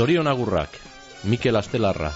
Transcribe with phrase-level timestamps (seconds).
[0.00, 0.89] Zorion agurrak,
[1.24, 2.12] Mikel Astelarra.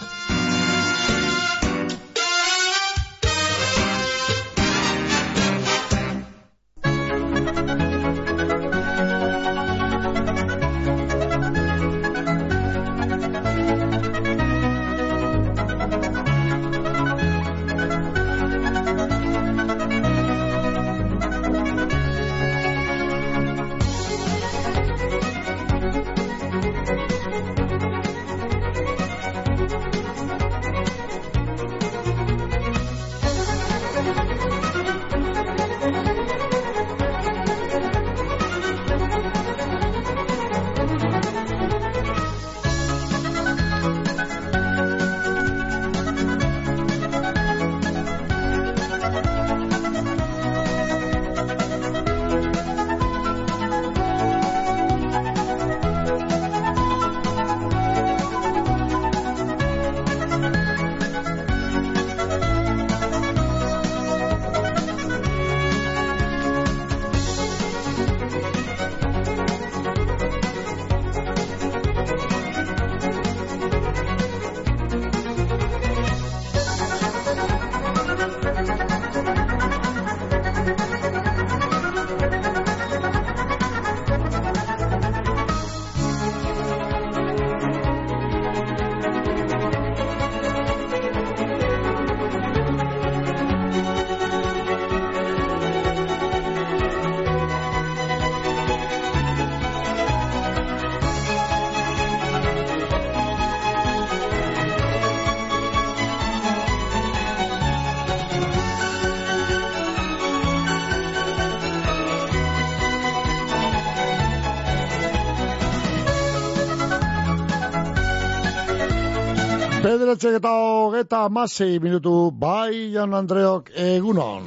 [119.85, 124.47] Bederatzek eta hogeta amasei minutu bai, Jan Andreok, egunon.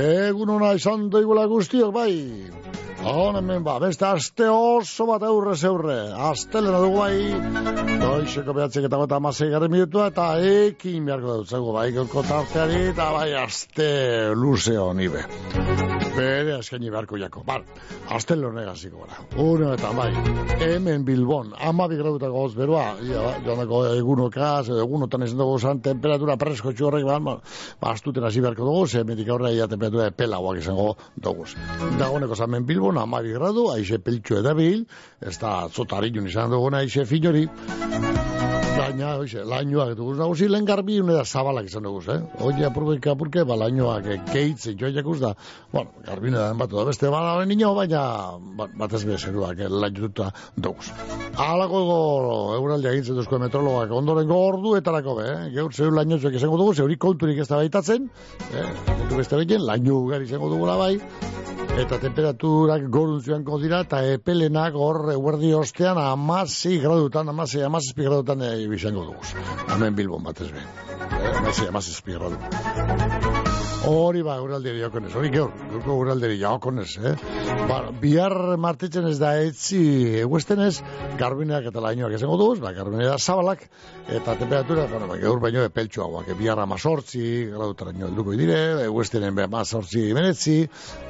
[0.00, 2.10] Egunona izan doigula guztiok, bai.
[3.06, 6.00] Hon hemen ba, beste aste oso bat aurre zeurre.
[6.30, 11.70] Astelena dugu bai, doixeko behatzek eta gota amasei garri minutua, eta ekin beharko dut zego,
[11.78, 13.92] bai, tarteari, eta bai, aste
[14.34, 15.22] luze honi be.
[16.14, 17.42] Bere eskaini beharko jako.
[17.46, 17.64] Bal,
[18.14, 19.16] astel honegaziko gara.
[19.42, 20.10] Uno eta bai,
[20.60, 26.36] hemen Bilbon, ama bigraduta goz beroa, ia, joanako egunokaz, edo egunotan ezin dugu zan, temperatura
[26.40, 27.38] presko txorrek, ba, ba,
[27.90, 31.48] astuten hasi beharko dugu, ze metik aurre ia temperatura pelagoak izango dugu.
[31.98, 34.86] Dagoneko zamen Bilbon, ama bigradu, aixe peltxo edabil,
[35.20, 37.48] ez da zotarinun izan duguna, aixe finori,
[38.84, 42.18] Baina, oixe, lainoak dugu nagusi, lehen garbi une da zabalak izan dugu, eh?
[42.44, 45.30] Oie, apurke, apurke, ba, lainoak eh, keitze, joiak da,
[45.72, 48.02] bueno, garbi une da batu da beste bala hori nino, baina
[48.58, 50.84] ba, batez be zeruak, eh, laino duta dugu.
[51.46, 51.98] Alako ego
[52.58, 55.48] euraldi agintzen duzko metrologak, ondoren gordu etarako be, eh?
[55.56, 58.10] Geur zeu lainozuek izango dugu, zeuri konturik ez da baitatzen,
[58.50, 58.68] eh?
[58.90, 60.98] Kontu beste begin, laino ugari izango dugu bai,
[61.74, 63.22] eta temperaturak gorun
[63.62, 69.22] dira, eta epelenak hor eguerdi ostean amasi gradutan, amasi, amasi gradutan e, izango dugu.
[69.68, 70.58] Hemen Bilbon batez be.
[70.58, 73.43] Eh, amasi, amasi gradutan.
[73.84, 77.10] Hori ba, uralderi jakonez, hori geur, geurko uralderi jakonez, eh?
[77.68, 79.80] Ba, bihar martitzen ez da etzi
[80.22, 80.78] eguestenez,
[81.20, 83.66] garbineak eta lainoak esango duz, ba, garbineak zabalak,
[84.08, 88.56] eta temperatura, bueno, ba, geur baino epeltxu ba, bihar amazortzi, gradutara nio helduko dire,
[88.86, 90.56] eguestenen be amazortzi menetzi,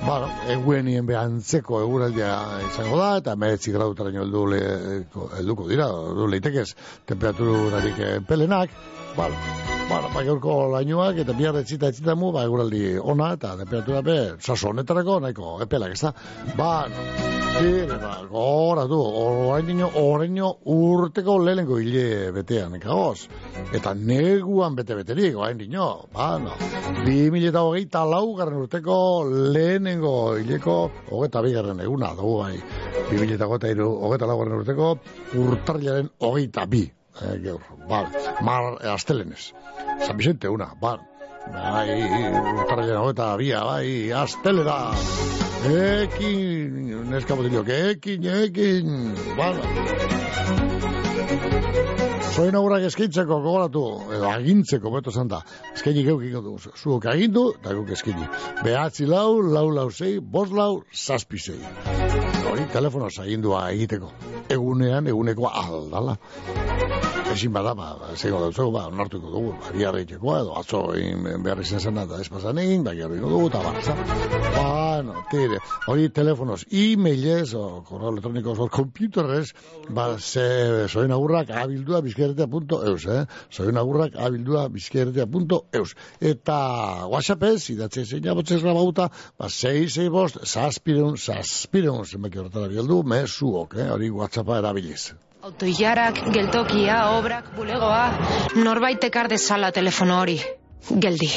[0.02, 0.18] ba,
[0.56, 2.32] eguenien be antzeko eguraldia
[2.72, 4.60] izango da, eta menetzi heldu le,
[5.38, 5.86] helduko dira,
[6.18, 6.72] du leitekez,
[7.06, 8.74] temperaturarik pelenak,
[9.14, 9.36] Bala,
[9.86, 14.16] bala, ba, gaurko lainoak eta bihar etzita etzita mu, ba, eguraldi ona eta temperatura be,
[14.42, 16.10] saso honetarako, nahiko, epelak, ez da?
[16.58, 16.70] Ba,
[17.60, 23.28] dire, ba, gora du, orain dino, urteko lehenko hile betean, ekagoz.
[23.78, 26.58] Eta neguan bete-beterik, orain dino, ba, no.
[27.04, 28.98] Bi mila eta hogeita lau garren urteko
[29.54, 30.76] lehenengo hileko,
[31.12, 32.58] hogeta bigarren eguna, dugu, bai.
[33.12, 34.92] Bi mila eta hogeita lau garren urteko
[35.46, 36.82] urtarriaren hogeita bi
[37.22, 38.08] eh, gaur, bal,
[38.42, 39.52] mar eh, astelenez.
[40.06, 41.00] San Vicente, una, bal.
[41.52, 42.00] Bai,
[42.54, 44.78] urtarra eta bia, bai, astelera.
[45.64, 48.94] Ekin, neska botilio, ekin, ekin,
[49.36, 49.60] bal.
[52.34, 53.82] Zoin aurrak eskaintzeko gogoratu,
[54.16, 55.38] edo agintzeko, beto zanta.
[55.70, 56.56] Eskaini geukiko du.
[56.74, 58.26] Zuok agindu, eta guk eskaini.
[58.64, 61.93] Behatzi lau, lau lau zei, bos lau, zazpi zei.
[62.74, 64.08] Telefono agindua egiteko.
[64.50, 66.18] Egunean, eguneko aldala.
[67.34, 71.62] Ezin bada, ba, zego dut ba, onartuko dugu, ba, biarra itxekoa, edo atzo egin behar
[71.64, 74.02] izan zen eta ez pasanin, ba, jarriko dugu, eta bar, zan.
[74.54, 75.58] Bueno, tire,
[75.90, 79.50] hori telefonos, e-mailez, o correo electrónicos, o computerrez,
[79.90, 80.46] ba, ze,
[80.92, 83.24] soin agurrak abildua bizkerretea.eus, eh?
[83.50, 85.96] Soin agurrak abildua bizkerretea.eus.
[86.20, 86.60] Eta
[87.10, 93.80] WhatsAppez, idatze zein abotzez grabauta, ba, sei, sei bost, zazpireun, zazpireun, zenbaki horretara bieldu, mesuok,
[93.82, 93.90] eh?
[93.98, 95.10] Hori WhatsAppa erabiliz.
[95.44, 98.04] Autoilarak, geltokia, obrak, bulegoa,
[98.64, 100.38] norbait ekar dezala telefono hori.
[101.04, 101.28] Geldi,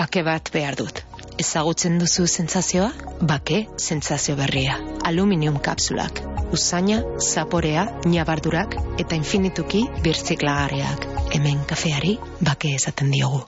[0.00, 0.98] bake bat behar dut.
[1.38, 2.88] Ezagutzen duzu sentsazioa?
[3.30, 4.80] Bake, sentsazio berria.
[5.06, 6.18] Aluminium kapsulak.
[6.58, 7.86] Usaina, zaporea,
[8.16, 11.06] nabardurak eta infinituki birtziklagarriak.
[11.30, 12.18] Hemen kafeari
[12.50, 13.44] bake esaten diogu.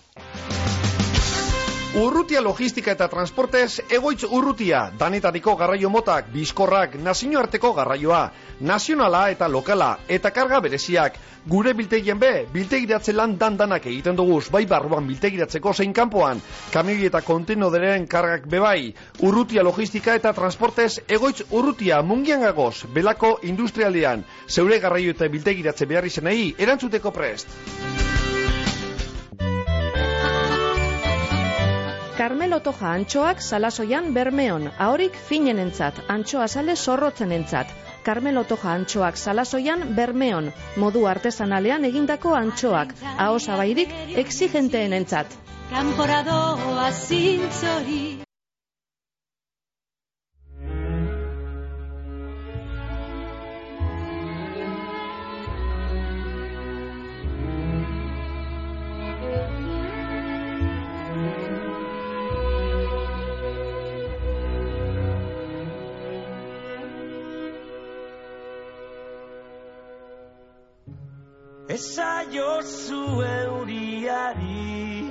[1.93, 8.21] Urrutia logistika eta transportez egoitz urrutia, danetariko garraio motak, bizkorrak, nazioarteko garraioa,
[8.65, 11.19] nazionala eta lokala, eta karga bereziak.
[11.45, 16.41] Gure biltegien be, biltegiratze lan dandanak egiten duguz, bai barruan biltegiratzeko zein kanpoan,
[16.73, 18.95] kamioi eta kontenoderen kargak bebai.
[19.21, 26.09] Urrutia logistika eta transportez egoitz urrutia mungian gagoz, belako industrialdean, zeure garraio eta biltegiratze behar
[26.09, 28.22] izenei, erantzuteko prest.
[32.23, 37.75] Carmelo Toja antxoak salasoian bermeon, ahorik finenentzat, antxoa sale zorrotzenentzat.
[38.07, 40.55] Carmelo Toja antxoak salasoian bermeon,
[40.85, 42.95] modu artesanalean egindako antxoak,
[43.29, 45.39] ahosa bairik exigenteenentzat.
[45.75, 48.05] Kanporadoa zintzori
[71.73, 75.09] Esa jozu euriari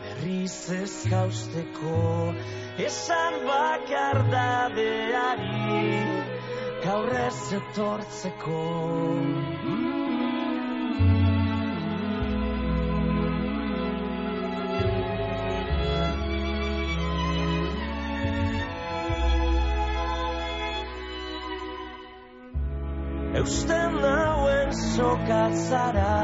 [0.00, 2.34] berriz ez gauzteko
[2.78, 5.90] Esan bakar dadeari
[6.84, 8.60] gaur ez etortzeko.
[23.40, 24.00] Eusten
[25.00, 26.14] nauen sokatzara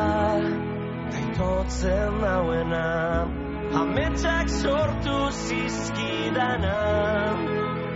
[1.11, 2.87] Taitotzen nauena
[3.81, 6.77] Ametsak sortu zizkidana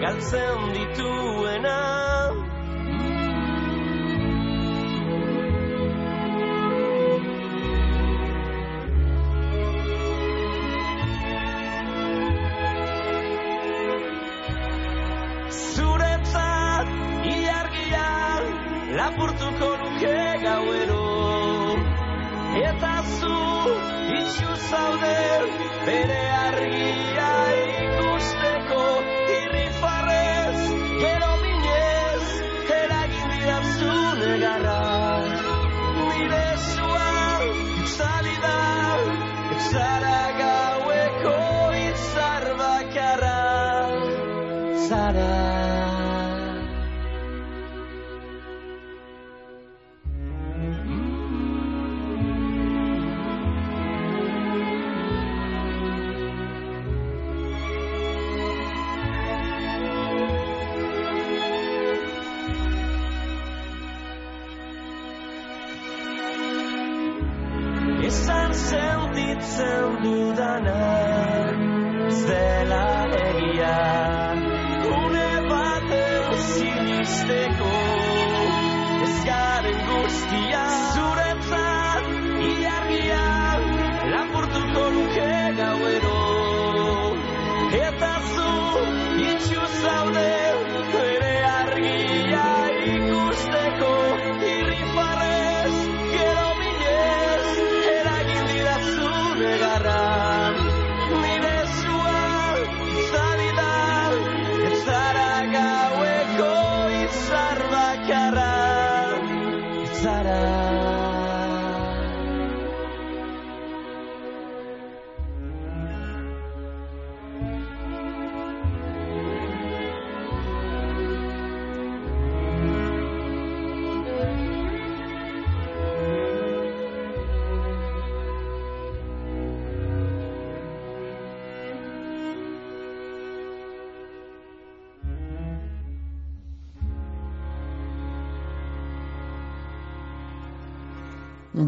[0.01, 1.79] Galtzen dituena.
[15.51, 16.89] Zuretzat
[17.35, 18.09] ilargia
[18.97, 19.70] lapurtuko
[24.31, 25.17] itxu zaude
[25.87, 26.60] bere argia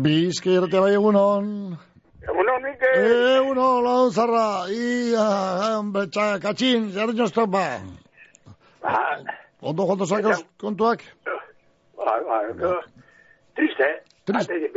[0.01, 1.77] Bizke irrate bai egunon.
[2.23, 3.05] Egunon, Mikel.
[3.37, 4.47] Egunon, lau zarra.
[4.73, 5.27] Ia,
[5.77, 7.67] hombre, txa, katxin, zer joztan ba.
[8.83, 9.21] Ah,
[9.63, 11.05] Ondo, ondo zakaz kontuak?
[11.97, 12.71] ba, ba, ba,
[13.55, 14.01] triste, eh?
[14.27, 14.55] Triste.
[14.59, 14.71] Eh?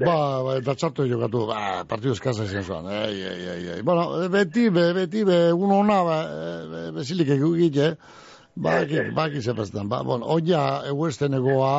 [0.00, 2.88] Ba, ba, eta txartu jokatu, ba, partidu eskasa izan zuan.
[2.88, 3.82] Ei, ei, ei, ei.
[3.84, 6.18] Bueno, beti, be, beti, be, egun hona, ba,
[6.72, 7.92] be, bezilik egugit, eh?
[8.56, 11.74] Ba, ki, ba, ki zepazten, ba, bon, oia, eguesten egoa,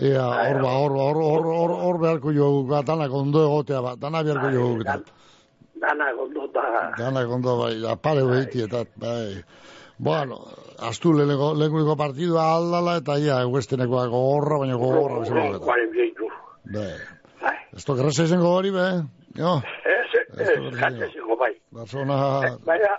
[0.00, 3.94] ea, hor, ba, hor, hor, hor, hor, hor beharko jogu, ba, danak ondo egotea, ba,
[4.00, 4.98] dana beharko jogu, eta.
[5.80, 6.64] Dana gondo da.
[6.98, 9.42] Danak ondo, bai, da, pare behiti, eta, bai.
[10.00, 10.38] Bueno,
[10.88, 15.64] astu lehenko, lehenko partidua aldala, eta ia, eguestenekoa gogorra, baina gogorra, bezala, eta.
[15.64, 16.28] Guaren bieitu.
[16.72, 16.86] Be,
[17.42, 17.56] Bai.
[17.76, 18.86] esto gerreza izango hori, be,
[19.36, 19.54] jo,
[19.84, 21.52] Ez, ez, katza zingo, bai.
[21.76, 22.16] Barzona,
[22.66, 22.92] Baina,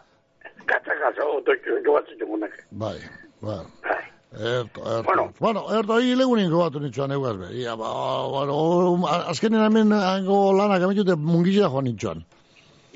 [0.65, 2.58] katza katza, otoiko, joatzen jomunak.
[2.72, 2.98] bai,
[3.41, 3.62] bai.
[3.86, 4.03] Bai.
[4.31, 5.03] Erto, erto.
[5.03, 5.33] Bueno.
[5.39, 7.50] Bueno, erto, hi legunin gobatu nitxoan egaz be.
[7.59, 7.89] Ia, ba,
[8.31, 12.23] bueno, azkenen hemen hango lanak ametute mungizia joan nitxoan.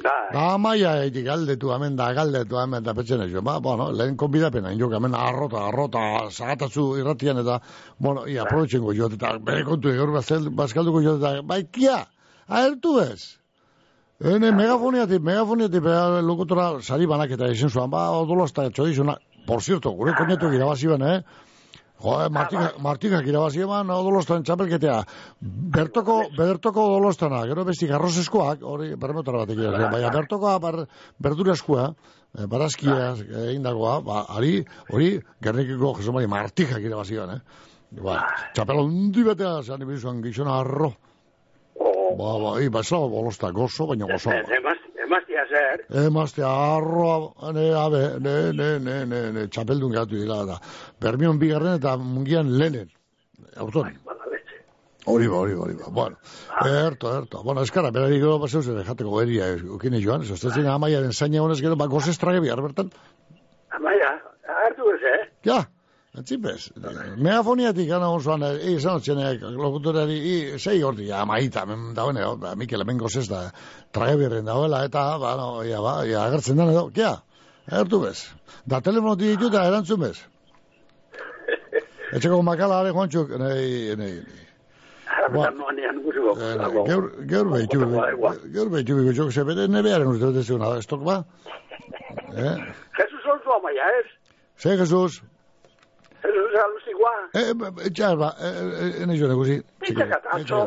[0.01, 3.34] Da, Da maia eiti galdetu hemen, da galdetu hemen, da petzen ez.
[3.44, 7.60] Ba, bueno, lehen konbidapena, inok hemen arrota, arrota, zagatatzu irratian eta,
[8.00, 12.06] bueno, ia, aprobetxengo joat, eta bere kontu egor bazkalduko joat, eta, bai, kia,
[12.48, 13.36] ahertu bez.
[14.24, 20.14] Hene, megafoniatik, megafoniatik, bera lokutora sari banaketa izan zuen, ba, odolozta txodizuna, por cierto, gure
[20.18, 21.20] konetuk irabazi ben, eh?
[22.04, 24.98] Joder, Martika, Martikak irabazi eman odolostan txapelketea.
[25.75, 30.82] Bertoko, bertoko odolostana, gero besti garroseskoak, hori bermotara batek irabazi, baina bertokoa ber,
[31.24, 31.86] berduraskoa,
[32.36, 33.14] eh, barazkia
[33.46, 34.58] egin dagoa, ba, ari,
[34.92, 37.72] hori, gernikiko jesomari Martikak irabazi ben, eh?
[38.04, 38.20] Ba,
[38.54, 40.92] txapel ondi betea, zan ibizuan gizona arro.
[41.80, 44.32] o, Ba, ba, i, ba, bolosta gozo, baina gozo.
[44.32, 50.42] emaz, emaztia zer, Emazte arroa, ne, abe, ne, ne, ne, ne, ne, txapeldun gatu dira,
[50.50, 50.60] da.
[51.02, 52.92] Bermion bigarren eta mungian lehenen.
[53.56, 54.60] Beste.
[55.06, 55.92] Hori ba, hori ba, hori ba.
[55.94, 56.18] Bueno,
[56.66, 57.44] erto, erto.
[57.46, 61.62] Bueno, eskara, berarik gero baseu zer, jateko eria, ukine joan, ez estetzen amaiaren zaina honez
[61.62, 62.90] gero, ba, gozes trage bihar bertan.
[63.78, 64.16] Amaia,
[64.66, 65.22] hartu ez, eh?
[65.46, 65.62] Ja,
[66.18, 66.70] entzipez.
[67.18, 68.10] Megafoniatik gana
[68.52, 73.28] e, izan otzenek, lokutorari, i, sei horti, amaita, men dauen, e, ba, Mikel, hemen gozes
[73.30, 73.52] da,
[73.92, 77.18] trage birren dauela, eta, ba, no, ia, ba, ia, agertzen den edo, kia,
[77.82, 78.30] ertu bez.
[78.66, 80.18] Da, telefonotik ditu eta erantzun bez.
[82.16, 84.42] Etxeko makala are joantxuk, nei, nei, nei.
[85.26, 86.56] Eh,
[86.86, 87.80] Gaur, gaur behitu,
[88.54, 91.24] gaur behitu, ze bere nebearen urte bete zeuna, estok ba?
[92.36, 92.56] Eh?
[93.00, 94.06] Jesus olzu amaia, ez?
[94.58, 94.90] Ze, Jesus?
[94.90, 95.35] Jesus
[96.65, 97.15] aluzikoa.
[97.34, 99.62] Eh, etxar ba, eh, ene jo negusi.
[99.79, 100.60] Pitzakat, atzo,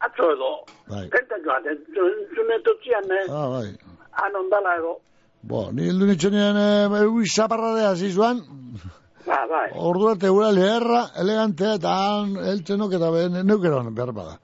[0.00, 0.50] atzo edo.
[0.88, 1.08] Bai.
[1.10, 1.62] Penta joan,
[2.34, 3.24] zunetotzian, eh?
[3.30, 3.68] Ah, bai.
[4.22, 4.96] Han ondala edo.
[5.42, 8.38] Bo, ni hildu nitxenean, eh, ui, zaparradea zizuan,
[9.26, 9.70] Ba, bai.
[9.74, 14.38] ordu arte gura leherra, elegantea, eta han, eltzenok eta ben, neukeron, behar bada.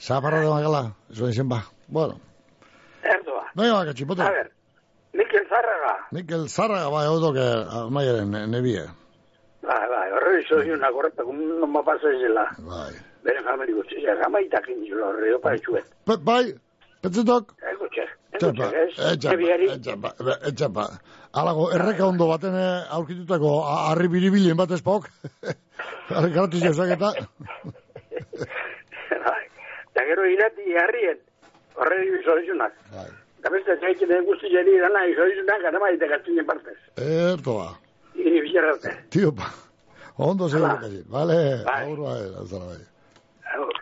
[0.00, 1.60] Zaparradea magala, zuen izen ba.
[1.88, 2.16] Bueno,
[3.02, 3.44] Erdoa.
[3.54, 4.22] nahi baka txipote.
[4.22, 4.50] A ver,
[5.12, 5.94] Mikel Zarraga.
[6.12, 7.46] Mikel Zarraga, bai, hau doke,
[7.80, 8.86] amaiaren, nebie.
[9.62, 12.46] Bai, bai, horre izo di una korreta, no ma pasa zela.
[12.58, 12.94] Bai.
[13.22, 15.84] Beren jamari gutxi, ja, jamaitak indilo horre, opa etxuet.
[16.24, 16.46] Bai,
[17.04, 18.92] petzetok, Ego txek, ego txek, ez?
[19.12, 19.68] etxapa, Ebiari,
[20.48, 20.86] etxapa.
[21.40, 25.10] Alago, erreka ondo baten eh, aurkitutako harri biribilien bat espok.
[26.10, 27.12] Harri gratis jauzak eta.
[29.28, 29.44] bai.
[29.94, 31.20] Da gero irati harrien,
[31.76, 32.74] horre izo dizunak.
[32.96, 33.06] Bai.
[33.44, 36.76] Da beste zaitzen guzti jeri dana izo dizunak, gara maite gatzinen partez.
[36.96, 37.60] Erto
[38.22, 38.28] ba.
[38.28, 38.90] Ini bilarrate.
[39.10, 39.48] Tio pa.
[40.20, 40.80] Ondo seguro Hala.
[40.84, 41.00] kasi.
[41.08, 41.84] Vale, Bai.
[41.88, 42.82] aur bai, azara bai.
[43.54, 43.76] Agur.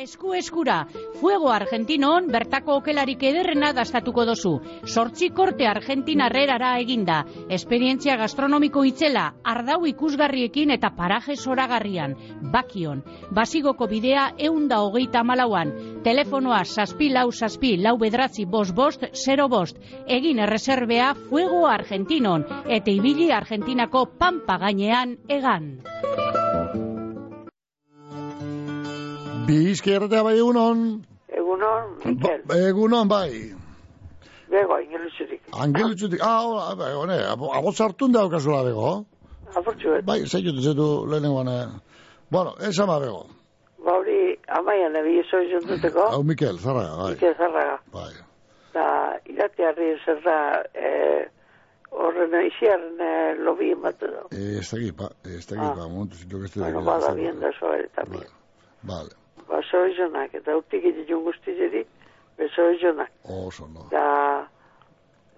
[0.00, 0.86] Esku eskura,
[1.20, 4.52] Fuego Argentinon bertako okelarik ederrena dastatuko dozu.
[4.88, 7.18] Sortzi korte Argentinarrerara eginda.
[7.52, 12.16] Esperientzia gastronomiko itzela, ardau ikusgarriekin eta paraje zoragarrian.
[12.54, 15.74] Bakion, basigoko bidea eunda hogeita malauan.
[16.04, 19.76] Telefonoa saspi lau saspi lau bedratzi bost bost, zero bost.
[20.06, 25.76] Egin erreserbea Fuego Argentinon, eta ibili Argentinako pampa gainean egan.
[29.46, 30.80] Bizki erratea bai egunon.
[31.28, 33.30] Egunon, Mikel, Ba, egunon bai.
[34.52, 35.40] bego, ingeluzurik.
[35.64, 37.16] Angelutzutik, ah, hola, bai, hone,
[37.56, 39.04] aboz hartun daukazula bego.
[39.56, 41.48] Afortzuet, Bai, zeitu zetu lehenengoan.
[41.48, 41.66] eh.
[42.30, 43.26] Bueno, esan ba bego.
[43.84, 47.10] ba hori, amaian ebi izo izunduteko, Hau Mikel, zarraga, bai.
[47.14, 47.78] Mikel Zarraga.
[47.92, 48.12] Bai.
[48.74, 48.84] Da,
[49.26, 50.36] iratiarri zer da,
[50.74, 51.26] eh,
[51.90, 54.22] horren aiziaren eh, lobi ematu da.
[54.30, 55.74] Eh, ez dakit, pa, ez dakit, Ah.
[55.76, 58.28] pa, momentu zitu que este Bueno, bada bien da soare también.
[58.82, 59.10] Vale,
[59.48, 61.84] Ba, soizonak, eta urtik egiten guztizeri,
[62.38, 63.10] be soizonak.
[63.24, 63.88] oso, no.
[63.90, 64.46] Da,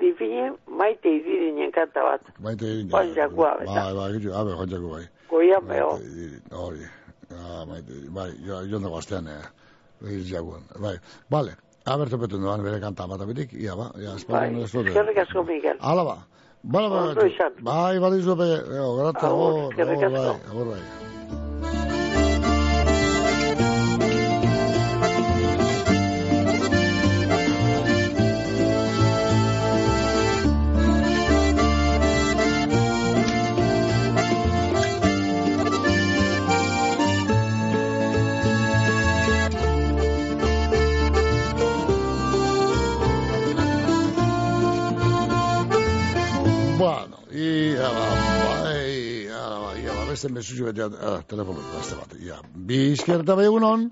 [0.01, 2.21] dipine, maite idirinen kanta bat.
[2.39, 2.91] Maite egin.
[2.91, 3.73] Juan Jakua, beta.
[3.75, 5.09] Bai, bai, gitu, abe, Juan Jakua, bai.
[5.35, 6.87] Maite Idirin, Hori.
[7.35, 9.43] Ah, maite, bai, jo, jo dago astean, eh,
[10.07, 10.95] hil jagun, bai,
[11.31, 14.91] bale, aber topetu duan bere kanta bat abitik, ia ba, ia, Bai, espalda, espalda.
[14.93, 15.77] eskerrik asko, Miguel.
[15.81, 16.17] Hala ba,
[16.63, 17.15] bala, bala,
[17.61, 18.47] bai, bai, zupe,
[18.77, 21.04] eo, grata, Agur, agur, eskerrik agur, bai, agur, bai.
[50.25, 52.37] Beste mesutxu bete, ah, telefono, beste bat, ia.
[52.69, 53.91] Bizkerta bai egunon,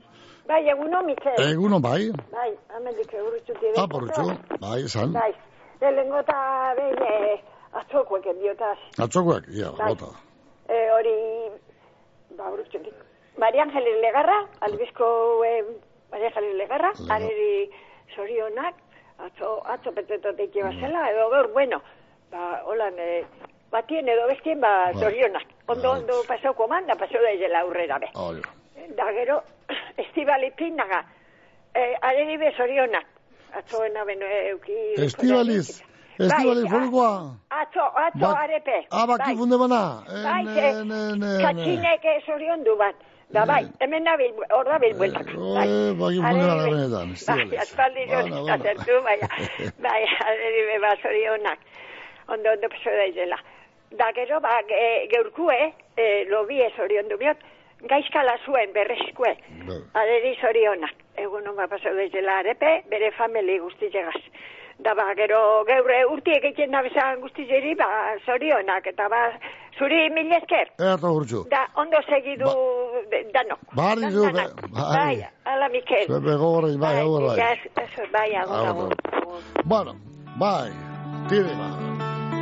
[0.49, 1.37] Bai, eguno, Mikel.
[1.39, 3.67] egunon bai, Bai, amendik eurutxuti.
[3.77, 4.25] ah, porrutxu,
[4.61, 5.33] bai, esan, Bai,
[5.81, 7.41] lehenengo eta behin eh,
[7.73, 8.79] atzokoek enbiotaz.
[8.99, 9.89] atzokoak, ia, Bai.
[9.95, 10.07] bota.
[10.69, 11.17] Eh, hori,
[12.37, 12.95] ba, urutxutik.
[13.39, 15.65] Maria Angelis Legarra, albizko eh,
[16.11, 17.71] Maria Angelis Legarra, areri
[18.17, 18.75] sorionak,
[19.19, 21.81] atzo, atzo petetotik zela, edo gaur, bueno,
[22.31, 23.25] ba, holan, eh,
[23.73, 25.00] batien edo bestien, ba, Bai.
[25.02, 25.47] sorionak.
[25.67, 25.99] Ondo, Bai.
[26.00, 28.09] ondo pasau komanda, pasau daizela aurrera, be.
[28.14, 28.52] Ja.
[28.97, 29.43] Da gero,
[30.02, 31.05] estibali pinaga,
[31.75, 33.07] eh, areri bezorionak.
[33.52, 34.76] Atzoena beno euki...
[34.97, 35.83] Estibaliz,
[36.19, 37.11] Estibaliz Bai, forukoa.
[37.50, 38.79] Atzo, atzo, Ba- arepe.
[38.91, 39.81] Ah, baki funde bana.
[40.09, 40.45] Bai,
[41.43, 42.95] katxinek zorion du bat.
[43.33, 45.25] Da bai, hemen nabil, hor dabil bueltak.
[45.37, 48.55] Bai, Areri be- benetan, Bai, aspaldi hori bana.
[48.59, 49.29] azertu, baina,
[49.85, 51.59] bai, areri be bazorionak.
[52.29, 53.38] Ondo, ondo paso daizela.
[53.99, 57.37] Da gero, ba, ge, geurkue, eh, lobi ez orion du biot,
[57.90, 59.34] gaizkala zuen berrezkue.
[59.66, 59.80] Bai.
[59.94, 64.16] Aderi zorionak, egun hon pasau daizela arepe, bere famili guztiegaz.
[64.83, 67.87] Da ba, gero geure urtiek egiten nabezan guztieri, ba,
[68.26, 69.20] zorionak, eta ba,
[69.78, 70.72] zuri mil esker.
[70.81, 71.44] Eta urtsu.
[71.50, 72.48] Da, ondo segidu
[73.11, 73.61] de- danok.
[73.76, 74.57] Bari zu, danak.
[74.62, 74.96] be- bai.
[74.96, 76.07] Bai, ala Mikel.
[76.09, 77.37] Zepe gogorra, bai, bai.
[77.37, 77.52] ja,
[77.85, 78.92] eso, bai, agur, Agur, agur.
[79.12, 79.64] agur.
[79.64, 79.92] Bueno,
[80.38, 80.70] bai,
[81.28, 81.91] tire ba.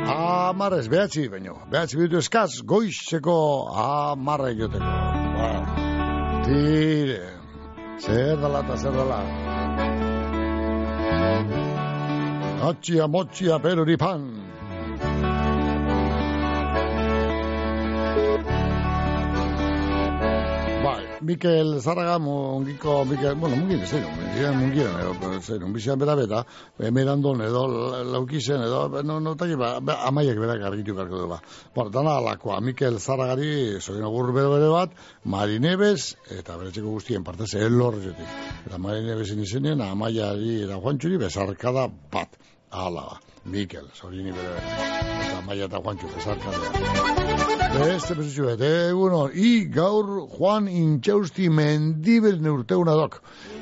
[0.07, 1.55] Amarrez, behatzi, baino.
[1.71, 3.35] Behatzi bitu eskaz, goizeko
[3.83, 4.85] amarra joteko.
[5.37, 5.51] Ba,
[6.45, 7.21] tire.
[8.01, 9.19] Zer dala eta zer dala.
[12.69, 13.97] Atxia, motxia, peruri
[21.21, 26.41] Mikel Zaraga mungiko, Mikel, bueno, mungin, zein, mungin, mungin, edo, zein, bizian bera bera,
[26.79, 31.27] emerandon edo la- laukizen edo, no, no, taki, ba, ba, amaiek berak argitu beharko du,
[31.29, 31.39] ba.
[31.75, 36.97] Bueno, dana alakoa, Mikel Zaragari, zoin agur bere bere bat, Mari Nebes, eta bere txeko
[36.97, 38.25] guztien partez, elorretik.
[38.65, 42.33] Eta Mari Nebesin izenien, amaiari eta Juantxuri, bezarkada bat.
[42.71, 43.19] Hala, ba.
[43.45, 45.20] Mikel, zorini bere bere.
[45.41, 47.09] Amaia eta Juantxu, bezarkadea.
[47.71, 53.21] Beste bezutxu bet, eguno, i gaur Juan Intxausti mendibel neurteuna dok.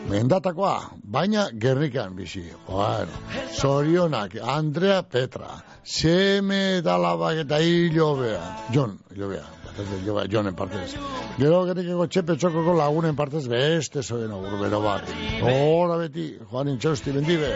[0.09, 2.43] Mendatakoa, baina gerrikan bizi.
[2.67, 3.21] Bueno,
[3.53, 8.43] zorionak, Andrea Petra, seme eta labak eta hilo bea.
[8.73, 9.58] Jon, hilo bea.
[9.79, 10.91] Da, hilo bea, Jonen partez.
[11.39, 15.07] Gero gerrikeko txepe txokoko lagunen partez beste zoen agur bero bat.
[15.39, 17.53] Hora beti, Juan Intxausti mendibe.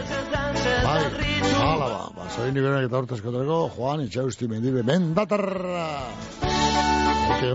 [0.86, 1.02] Bai,
[1.60, 5.90] hala ba, ba, zoin iberak eta hortaz kotreko, Juan Intxausti mendibe, mendatarra.
[7.34, 7.52] Eta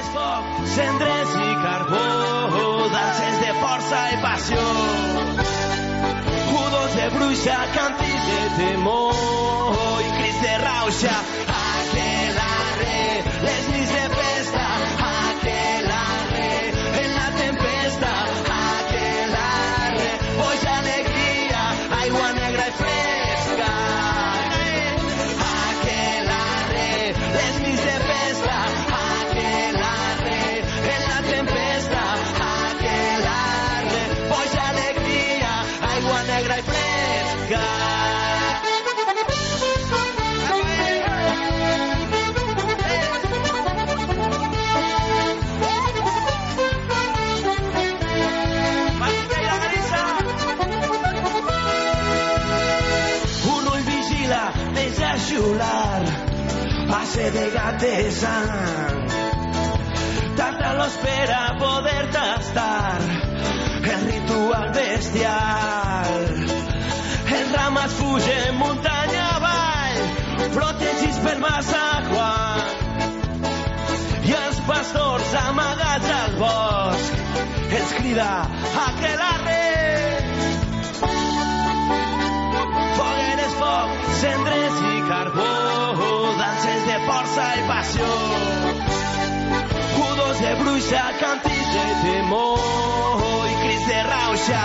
[0.00, 2.04] és foc, cendres i carbó,
[2.92, 4.68] danses de força i passió.
[6.52, 9.74] Judos de bruixa, cantis de temor
[10.04, 11.69] i crits de rauxa.
[11.90, 14.69] Aquelarre, les nits de festa,
[57.10, 59.10] base de gatesant.
[60.36, 63.00] Tanta lo espera poder tastar
[63.82, 66.14] el ritual bestial.
[67.36, 69.98] Els rames fugen muntanya avall,
[70.54, 72.60] protegits per massa Juan.
[74.30, 78.30] I els pastors amagats al bosc els crida
[78.86, 79.19] aquelarre.
[90.80, 92.56] Jette des mots.
[93.48, 94.64] Il crie ses raucha,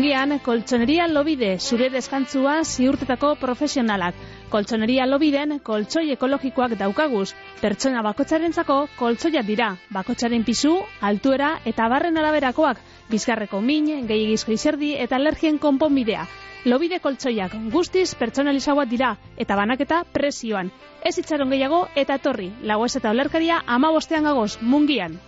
[0.00, 4.14] la Mungian, koltsoneria lobide, zure deskantzua ziurtetako profesionalak.
[4.48, 7.34] Koltsoneria lobiden, koltsoi ekologikoak daukaguz.
[7.60, 9.68] Pertsona bakotxarentzako koltsoiak dira.
[9.92, 12.80] Bakotxaren pisu, altuera eta barren araberakoak.
[13.10, 16.26] Bizkarreko min, gehiagizko izerdi eta alergien konponbidea.
[16.64, 20.72] Lobide koltsoiak guztiz pertsonalizagoak dira eta banaketa presioan.
[21.04, 22.54] Ez itxaron gehiago eta etorri.
[22.62, 25.20] Lagoez eta olerkaria ama bostean gagoz, mungian.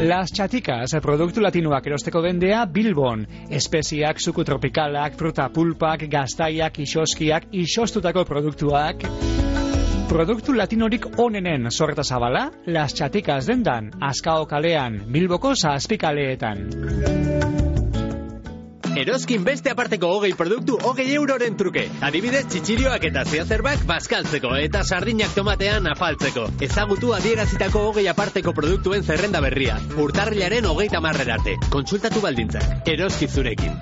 [0.00, 3.26] Las Chaticas, produktu latinoak erosteko dendea Bilbon.
[3.52, 9.04] Espeziak, suku tropikalak, fruta pulpak, gaztaiak, isoskiak, isostutako produktuak.
[10.08, 17.69] Produktu latinorik onenen sorta zabala, Las Chaticas dendan, Azkao kalean, Bilboko zazpikaleetan.
[18.98, 21.84] Eroskin beste aparteko hogei produktu hogei euroren truke.
[22.02, 26.48] Adibidez, txitxilioak eta zeazerbak bazkaltzeko eta sardinak tomatean afaltzeko.
[26.66, 29.78] Ezagutu adierazitako hogei aparteko produktuen zerrenda berria.
[29.94, 31.56] Urtarrilaren hogeita marrer arte.
[31.70, 32.88] Kontsultatu baldintzak.
[32.90, 33.78] Eroski zurekin.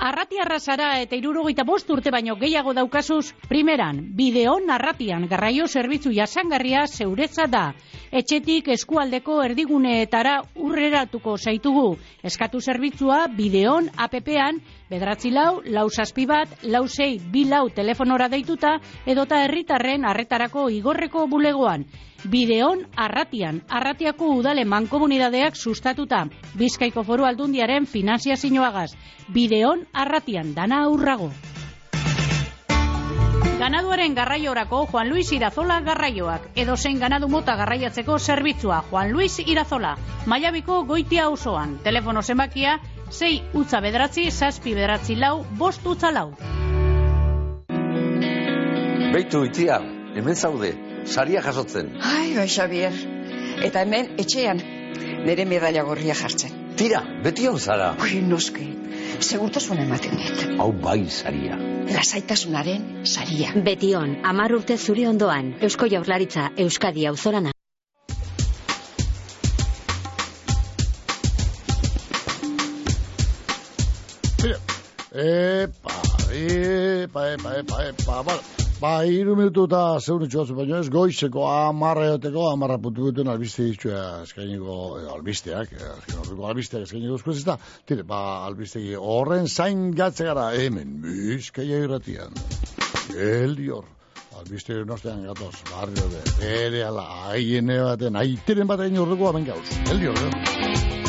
[0.00, 6.86] Arratiarra zara eta irurogeita bost urte baino gehiago daukazuz, primeran, bideon arratian garraio zerbitzu jasangarria
[6.88, 7.74] zeuretza da.
[8.10, 11.92] Etxetik eskualdeko erdiguneetara urreratuko zaitugu.
[12.26, 14.58] Eskatu zerbitzua bideon APP-an,
[14.90, 21.28] bedratzi lau, lau zazpi bat, lau zei, bi lau telefonora deituta, edota herritarren arretarako igorreko
[21.30, 21.86] bulegoan.
[22.26, 26.24] Bideon Arratian, Arratiako udale mankomunidadeak sustatuta,
[26.58, 28.90] Bizkaiko foru aldundiaren finanziazioagaz.
[29.32, 31.30] Bideon Arratian, dana aurrago.
[33.60, 39.90] Ganaduaren garraiorako Juan Luis Irazola garraioak, edo zein ganadu mota garraiatzeko zerbitzua Juan Luis Irazola,
[40.32, 42.78] Maiabiko goitia osoan, telefono zenbakia,
[43.10, 46.30] 6 utza bederatzi, zazpi bederatzi lau, bost utza lau.
[49.12, 49.76] Beitu itia,
[50.16, 50.72] hemen zaude,
[51.04, 51.92] saria jasotzen.
[52.00, 52.96] Ai, bai, Xavier.
[53.68, 54.64] Eta hemen, etxean,
[55.28, 56.59] nire medalla gorria jartzen.
[56.80, 57.90] Tira, beti hon zara.
[58.00, 58.66] Ui, noski,
[59.20, 60.38] segurtasun ematen dit.
[60.56, 61.58] Hau bai saria.
[61.92, 63.50] Lasaitasunaren saria.
[63.66, 67.52] Betion, amar urte zuri ondoan, Eusko Jaurlaritza, Euskadi auzorana.
[75.20, 76.00] Epa,
[76.32, 78.40] epa, epa, epa, epa, ba,
[78.80, 83.66] ba, iru minutu eta zeun itxuatzu baino ez, goizeko amarra eoteko, amarra puntu duten albiste
[83.68, 89.48] ditxua eskainiko, eh, albisteak, eh, horreko albisteak eskainiko eskuez ez da, tire, ba, albistegi horren
[89.48, 92.40] zain gatze gara, hemen, bizkaia irratian,
[93.10, 93.90] geldi hor,
[94.40, 99.68] albistegi nostean gatoz, barrio de, bere ala, aiene baten, aiteren bat egin horreko aben gauz,
[99.90, 100.99] geldi hor,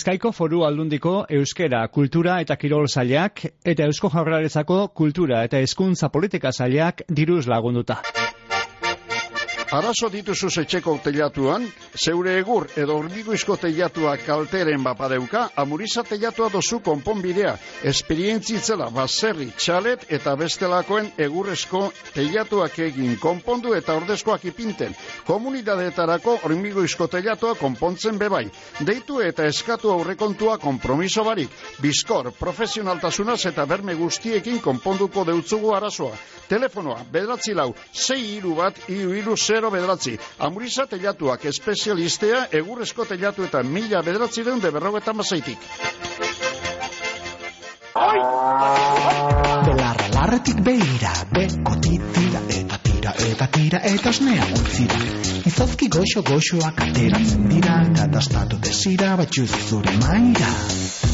[0.00, 6.56] Bizkaiko foru aldundiko euskera, kultura eta kirol zailak eta eusko jaurlaritzako kultura eta hezkuntza politika
[6.56, 8.00] zailak diruz lagunduta.
[9.70, 11.62] Arazo dituzu etxeko teilatuan,
[11.94, 17.52] zeure egur edo hormiguizko teilatuak kalteren bapadeuka, amuriza teilatua dozu konponbidea,
[17.86, 21.84] esperientzitzela baserri, txalet eta bestelakoen egurrezko
[22.16, 24.96] teilatuak egin konpondu eta ordezkoak ipinten.
[25.28, 28.48] Komunidadeetarako hormiguizko teilatua konpontzen bebai.
[28.80, 31.54] Deitu eta eskatu aurrekontua kompromiso barik.
[31.78, 36.18] Bizkor, profesionaltasunaz eta berme guztiekin konponduko deutzugu arazoa.
[36.50, 40.16] Telefonoa, bedratzi lau, sei iru bat, iru iru zero bedratzi.
[40.46, 45.68] Amuriza teilatuak espezialistea, egurrezko teilatu eta mila bedratzi deun de berrogeta mazaitik.
[49.66, 51.76] Belarra larretik beira, beko
[52.60, 54.98] eta tira eta tira eta osnea utzira.
[55.50, 60.50] Izozki goxo goxoak ateratzen dira, katastatu desira batxuz zure maira.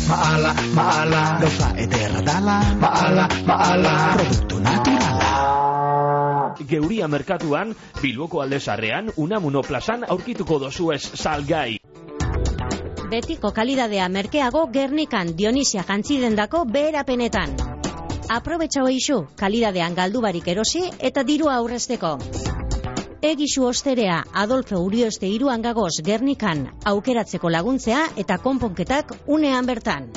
[0.06, 5.65] Maala, maala, gauza ederra dala, maala, maala, produktu naturala.
[6.68, 11.78] Geuria merkatuan, Bilboko aldezarrean, Unamuno plazan aurkituko dozuez salgai.
[13.10, 17.54] Betiko kalidadea merkeago Gernikan Dionisia jantzidendako beherapenetan.
[18.28, 22.16] Aprobetxa hoixu, kalidadean galdubarik erosi eta dirua aurrezteko.
[23.22, 30.10] Egisu osterea Adolfo Urioste iruan gagoz Gernikan aukeratzeko laguntzea eta konponketak unean bertan.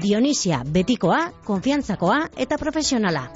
[0.00, 3.28] Dionisia betikoa, konfiantzakoa eta profesionala.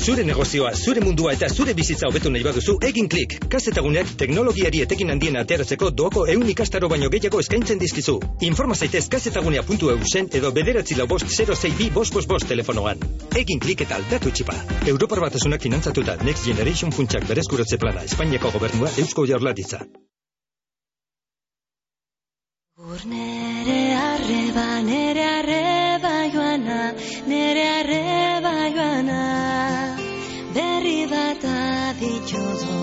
[0.00, 3.34] Zure negozioa, zure mundua eta zure bizitza hobetu nahi baduzu, egin klik.
[3.52, 8.16] Kazetaguneak teknologiari etekin handien ateratzeko doako eun ikastaro baino gehiago eskaintzen dizkizu.
[8.48, 13.04] Informa zaitez kazetagunea.eu zen edo bederatzi lau bost 06 bost bost bost telefonoan.
[13.36, 14.56] Egin klik eta aldatu txipa.
[14.94, 19.84] Europar batasunak finantzatuta Next Generation funtsak berezkuratze plana Espainiako gobernua Eusko Jaurlaritza.
[22.80, 26.80] Ur nere arreba, nere arreba joana,
[27.28, 29.79] nere arreba joana.
[30.54, 32.78] Berri bat adituzu,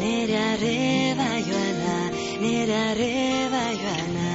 [0.00, 1.98] nere arreba joana,
[2.42, 4.32] nere arreba joana.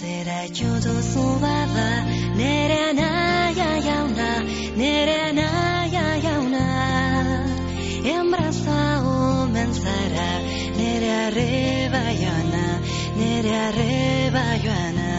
[0.00, 1.88] Zera itxuduzu bada,
[2.40, 4.30] nere anaia jauna,
[4.80, 6.64] nere anaia jauna.
[8.16, 10.30] Enbraza omen zara,
[10.78, 12.66] nere arreba joana,
[13.20, 15.10] nere arreba joana.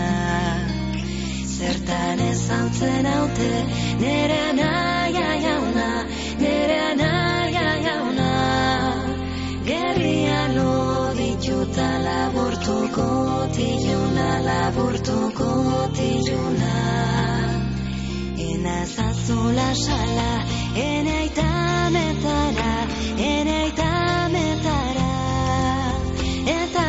[1.57, 3.51] Zertan ezautzen haute,
[4.01, 5.70] nere anaia jauna,
[6.91, 8.29] anaia jauna.
[9.67, 13.07] Gerria lodituta laburtuko
[13.55, 15.49] tiluna, laburtuko
[15.97, 16.73] tiluna.
[18.47, 20.31] Ena zazula sala,
[20.87, 22.73] ene itametara,
[23.31, 25.11] ene itametara.
[26.57, 26.87] Eta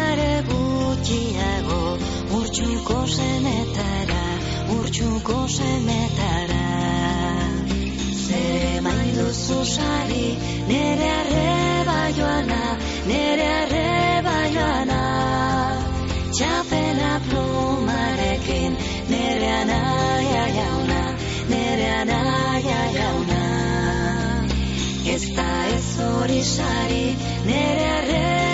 [0.51, 1.83] gutxiago,
[2.41, 4.25] urtsuko semetara,
[4.79, 6.52] urtsuko semetara.
[9.33, 10.37] Mainduzu sari,
[10.69, 15.01] nere arreba joana, nere arreba joana.
[16.37, 18.77] Txapela plumarekin,
[19.09, 21.01] nere anaia jauna,
[21.49, 23.43] nere anaia jauna.
[25.17, 27.05] Ez da ez hori sari,
[27.49, 28.52] nere arreba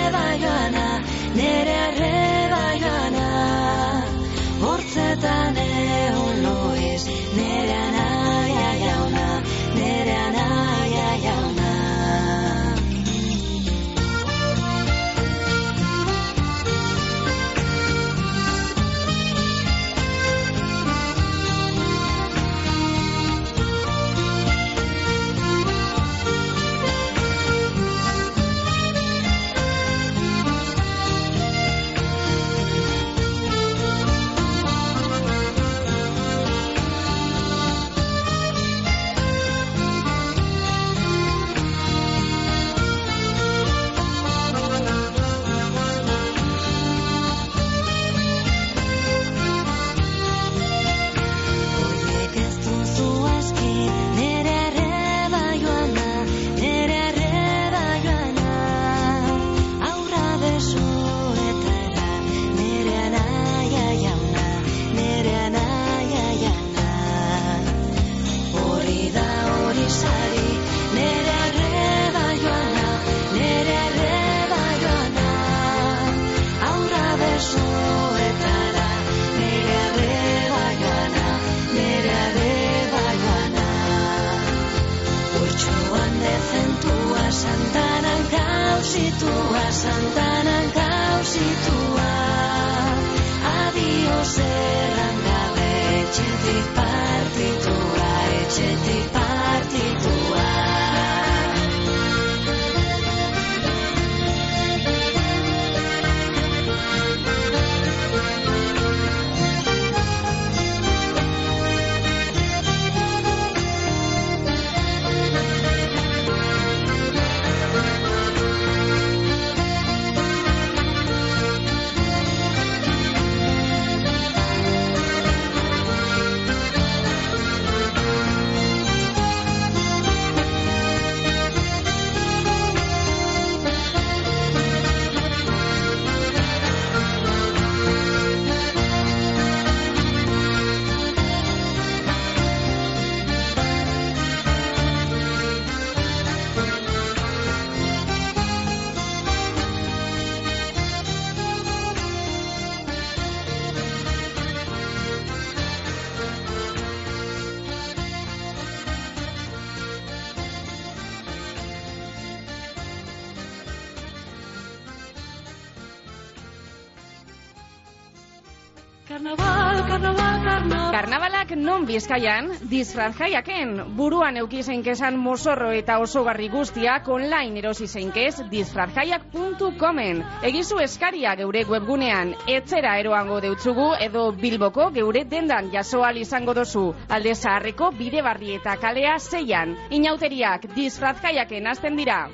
[169.09, 170.91] Karnaval, karnaval, karnaval.
[170.93, 178.43] Karnabalak non bizkaian, disfraz jaiaken, buruan euki zeinkezan mozorro eta osogarri guztiak online erosi zeinkez
[178.51, 180.21] disfrazjaiak.comen.
[180.51, 186.91] Egizu eskaria geure webgunean, etzera eroango deutzugu edo bilboko geure dendan jasoal izango dozu.
[187.09, 189.73] Alde zaharreko bide barri eta kalea zeian.
[189.89, 192.27] Inauteriak disfraz jaiaken azten dira.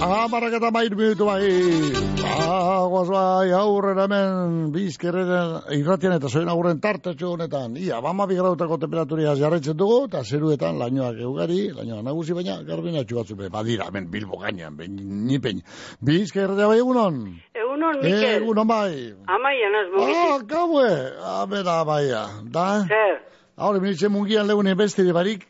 [0.00, 1.44] Amarak eta mair minutu bai.
[2.24, 5.28] Aguaz bai, aurrera hemen bizkerren
[5.76, 7.76] irratian eta zoin aurren tartetxo honetan.
[7.76, 13.36] Ia, bama bigrautako temperaturia jarretzen dugu, eta zeruetan lainoak eugari, lainoak nagusi baina, garbinatxu batzu
[13.36, 14.96] be, badira, hemen bilbo gainean, ben,
[15.28, 15.60] nipen.
[16.00, 17.20] Bizkerretea bai egunon?
[17.52, 18.40] Egunon, Mikel.
[18.40, 19.12] Egunon bai.
[19.36, 20.24] Amaia naz mugitik.
[20.24, 20.90] Ah, gaue,
[21.36, 22.68] abera baia, da?
[22.88, 23.20] Zer?
[23.60, 25.44] Haure, minitzen mungian lehune beste barik,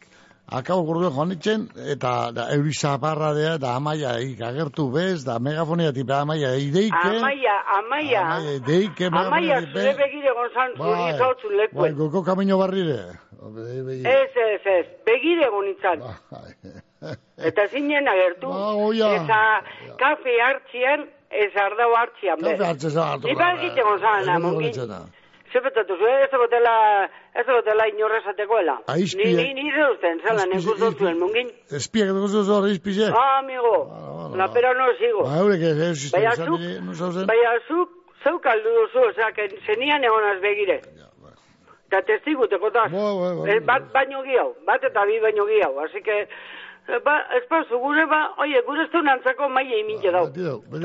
[0.50, 5.92] akabo gurdu joan nitzen, eta da, eurizaparra dea, da amaia eik agertu bez, da megafonia
[5.92, 6.96] tipe amaia ideike.
[7.16, 8.22] Amaia, amaia.
[8.24, 11.94] Amaia ideike, Amaia, zure begire gonzan, zuri Bai, zautzun bai, lekuen.
[12.00, 13.00] goko kamino barrire.
[13.40, 16.02] Be- Ez, ez, ez, begire gonitzan.
[17.48, 18.48] Eta zinen agertu.
[18.52, 19.14] Ba, oia.
[19.22, 19.38] Eta
[20.02, 22.42] kafe hartzian, ez ardau hartzian.
[22.42, 23.24] Kafe hartzen zan.
[23.24, 24.74] Iba egite gonzan, amongin.
[25.52, 26.72] Zepetatu zu, ez egotela,
[27.34, 28.76] ez egotela inorrezatekoela.
[28.94, 29.24] Aizpia.
[29.24, 31.50] Ni, ni, ni zeusten, zala, nek uzotuen, mungin.
[31.78, 33.08] Espiak dugu zuzu hori izpize.
[33.10, 33.72] Ah, amigo,
[34.38, 35.24] la pera no sigo.
[35.26, 37.26] Ba, eurek ez, ez, nire, nu zauzen.
[37.26, 40.80] baina zuk, zeuk aldu duzu, que zenian egonaz begire.
[41.90, 42.86] Eta testigu tekotaz.
[43.50, 47.80] Eh, bat baino giau, bat eta bi baino giau, así que, eh, ba, ez pasu,
[47.82, 50.28] gure ba, oie, gure ez antzako maile imintxe dau.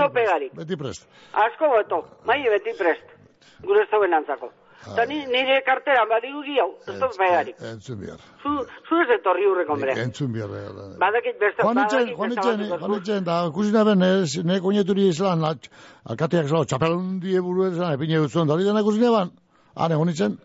[0.02, 0.50] Tope gari.
[0.58, 1.06] Beti prest.
[1.34, 3.15] Asko beto, maile beti prest.
[3.64, 4.52] Gure ez dauen antzako.
[4.86, 7.54] Eta ni, nire karteran badigu giau, ez tope gari.
[7.72, 8.20] Entzun bihar.
[8.44, 8.52] Zu,
[8.88, 9.96] zu ez etorri hurrek, hombre.
[10.04, 10.50] Entzun bihar.
[10.60, 12.86] eh, Badakit beste, Juanitzen, badakit beste Juanitzen, batzuk asko.
[12.86, 15.70] Juanitzen, da, kusina ben, ez, ne koineturi izan, at-
[16.06, 19.32] alkateak zela, txapelundi eburu izan, epine gutzuen, da hori dena kusina ban,
[19.76, 20.38] hane, Juanitzen,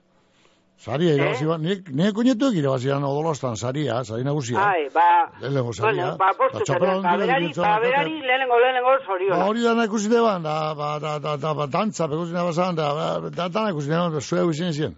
[0.80, 4.58] saria irabazi ban, ne, ne koinetuek irabazi ban odolostan, saria, sari nagusia.
[4.58, 5.08] Ai, ba,
[5.42, 5.92] Lehenengo saria.
[6.06, 9.44] bueno, ba, postu, txapelundi ba, berari, ba, berari, lehenengo, lehenengo, Ba, zoriona.
[9.46, 13.30] hori dana ikusi ban, da, ba, da, da, da, ba, dantza, bekusina bazan, da, ba,
[13.30, 14.96] da, dana ikusi ban, zuea izan zien.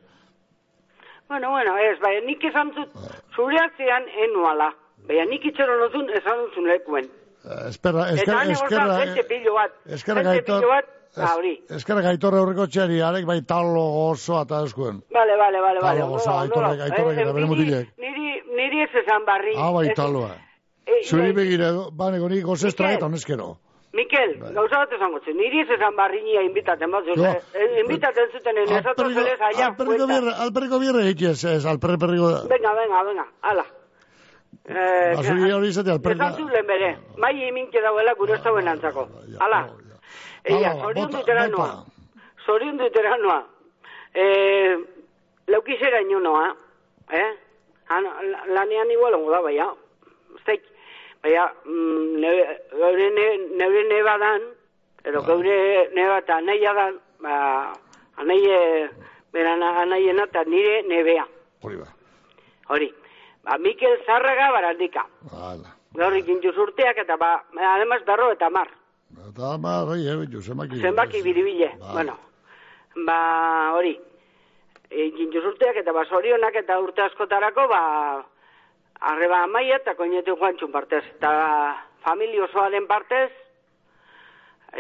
[1.29, 2.91] Bueno, bueno, ez, bai, nik esan dut,
[3.35, 4.71] zure atzean enuala.
[5.09, 7.07] Baina nik itxero nozun esan duzun lekuen.
[7.43, 9.73] Eh, Esperra, Eta eskerra, hane gozan, eskerra, gente pilo bat.
[9.97, 11.53] eskerra gente gaitor, pilo bat, ah, hori.
[11.77, 15.03] eskerra gaitorre horreko txeri, arek bai talo gozo eta eskuen.
[15.13, 15.81] Vale, vale, vale.
[15.81, 16.85] Talo gozo, ondo da, ondo aitorrek, da.
[16.85, 17.93] aitorrek Eh, eta bere mutilek.
[17.99, 19.53] Niri, niri ez esan barri.
[19.57, 20.33] Ah, bai taloa.
[20.87, 22.97] Eh, Zuri eh, begire, baneko nik gozestra Mikel.
[22.97, 23.51] eta honezkero.
[23.93, 27.15] Mikel, gauza bat esango zen, niri ez esan barriñia invitaten bat, Jo.
[27.15, 32.49] zure, eh, invitaten zuten en esatu zelez allá Alperriko bierre, alperriko bierre egitez, ez, alperriko...
[32.49, 33.67] Venga, venga, venga, ala.
[34.65, 36.25] Eh, Ba, zuri hori izate alperriko...
[36.25, 39.09] Esan zuen bere, mai emintxe dauela gure ez dauen antzako.
[39.41, 39.67] Ala.
[40.45, 41.57] Eia, zorion bota, dutera bota.
[41.57, 41.85] noa.
[42.47, 43.39] Zorion dutera noa.
[47.11, 47.31] Eh?
[47.89, 49.69] Han, la- lanean igual ongo da, baina.
[50.47, 50.63] Zeik,
[51.23, 54.43] baina, mm, nebe- geure ne- neure neba dan,
[55.05, 57.73] edo geure neba eta anaia dan, ba,
[58.17, 58.91] anaie,
[59.33, 61.27] bera na- anaiena eta nire nebea.
[61.63, 61.87] Hori ba.
[62.69, 62.95] Hori.
[63.45, 65.07] Ba, Mikel Zarraga barandika.
[65.33, 65.71] Hala.
[65.95, 68.69] Gaur ikintuz urteak eta ba, además berro eta mar.
[69.29, 70.81] Eta ma, bai, eh, zenbaki.
[70.81, 72.17] Zenbaki biribile, bueno.
[73.07, 73.95] Ba, hori.
[74.91, 77.83] Ikintuz urteak eta ba, zorionak eta urte askotarako, ba,
[79.13, 81.05] arreba amaia eta koinetu joantxun partez.
[81.17, 81.31] Eta
[82.05, 83.31] familia osoaren partez,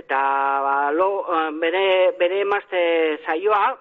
[0.03, 0.18] eta
[0.66, 1.86] ba, lo, eh, bere,
[2.18, 2.82] bere emazte
[3.24, 3.76] zaioa,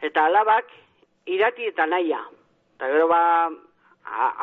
[0.00, 0.70] eta alabak
[1.26, 2.22] irati eta naia.
[2.76, 3.22] Eta gero ba,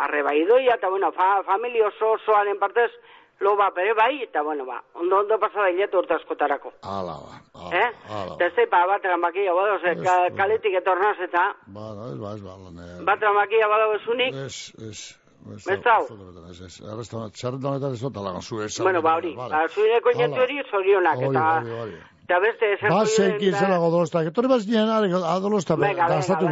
[0.06, 2.92] arreba idoia, eta bueno, fa, familia oso osoaren partez,
[3.40, 6.74] lo ba, bere bai, eta bueno, ba, ondo ondo pasa da hiletu urte askotarako.
[6.84, 7.70] Ala, ba.
[7.72, 7.90] Eh?
[8.10, 12.34] Ala, Eta ez zeipa bat ramakia, bado, ze, ka, kaletik etornaz eta ba, ez ba,
[12.36, 15.16] ez ba, lan, eh, bat ramakia bado bezunik, Ez, ez.
[15.56, 15.68] Ez, Ez?
[15.72, 18.74] Ez, da, zerretan honetan ez dut alagan zu, ez.
[18.84, 20.44] bueno, ba hori, ba, zuire koinetu Hala.
[20.44, 21.96] hori zorionak, eta, hori, hori.
[22.26, 24.28] eta beste esan Ba, zuire- zeikin zela godolostak.
[24.28, 26.46] Etorri bat zinen, are, adolosta, Venga, venga, gastatu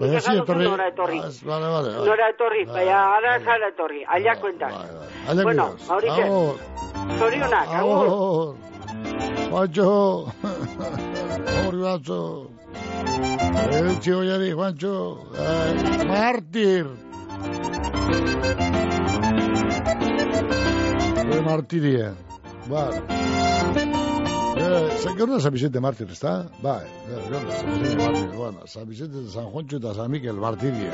[0.00, 0.08] venga, nuzan venga.
[0.08, 0.08] duzan.
[0.08, 0.64] Hala, Baina nik ez esan duzu etorri.
[0.70, 1.18] nora etorri.
[1.18, 2.06] Az, Vale, vale, vale.
[2.06, 4.72] Nora etorri, baina ara ez ara etorri, allá cuentas.
[5.28, 5.88] Allá Bueno, cuidas.
[5.88, 6.54] Maurice, Agur.
[7.18, 8.06] zorionak, agur.
[8.06, 8.56] Agur.
[9.50, 9.90] Juancho.
[11.66, 12.20] Hori batzo.
[13.70, 14.94] Eutxi hoiari, Juancho.
[15.36, 16.86] Eh, Martir.
[21.32, 22.14] Eh, Martiria.
[22.68, 24.09] Vale.
[24.98, 26.48] San Gerona San Vicente Mártir, ¿está?
[26.64, 26.88] Va, eh,
[27.58, 30.92] San Vicente Mártir, bueno, San Vicente de San Juancho eta San Mikel Martiria.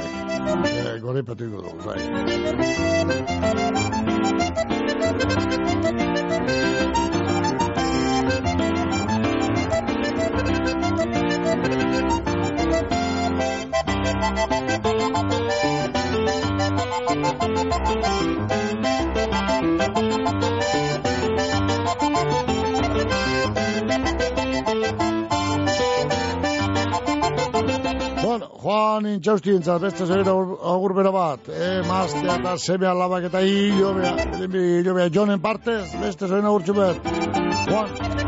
[0.65, 2.01] Eh, gore dugu, bai.
[17.97, 18.46] Bueno,
[29.07, 30.33] Juan intxausti entzat, beste zera
[30.73, 35.85] agur bera bat, eh, maztea eta seme alabak eta hilo bea, hilo bea, jonen partez,
[36.03, 37.13] beste zera agur txubet.
[37.69, 38.26] Juan.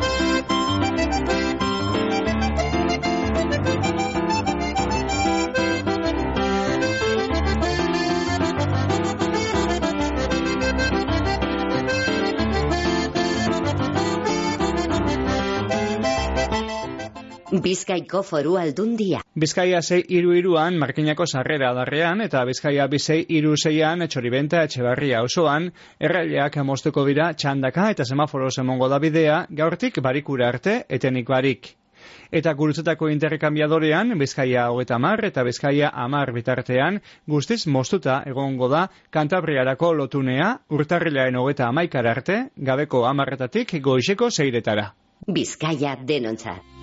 [17.63, 19.21] Bizkaiko foru aldundia.
[19.35, 25.67] Bizkaia 6 iru iruan, Markinako sarrera adarrean, eta Bizkaia bizei iru zeian, etxoribenta etxebarria osoan,
[25.99, 31.73] erraileak moztuko dira txandaka eta semaforo emongo da bidea, gaurtik barikura arte, etenik barik.
[32.31, 39.95] Eta gurutzetako interkambiadorean, Bizkaia hogeta mar eta Bizkaia amar bitartean, guztiz moztuta egongo da kantabriarako
[40.05, 44.93] lotunea, urtarrilaen hogeta amaikara arte, gabeko amarretatik goizeko zeiretara.
[45.27, 46.78] Bizkaia denontzat.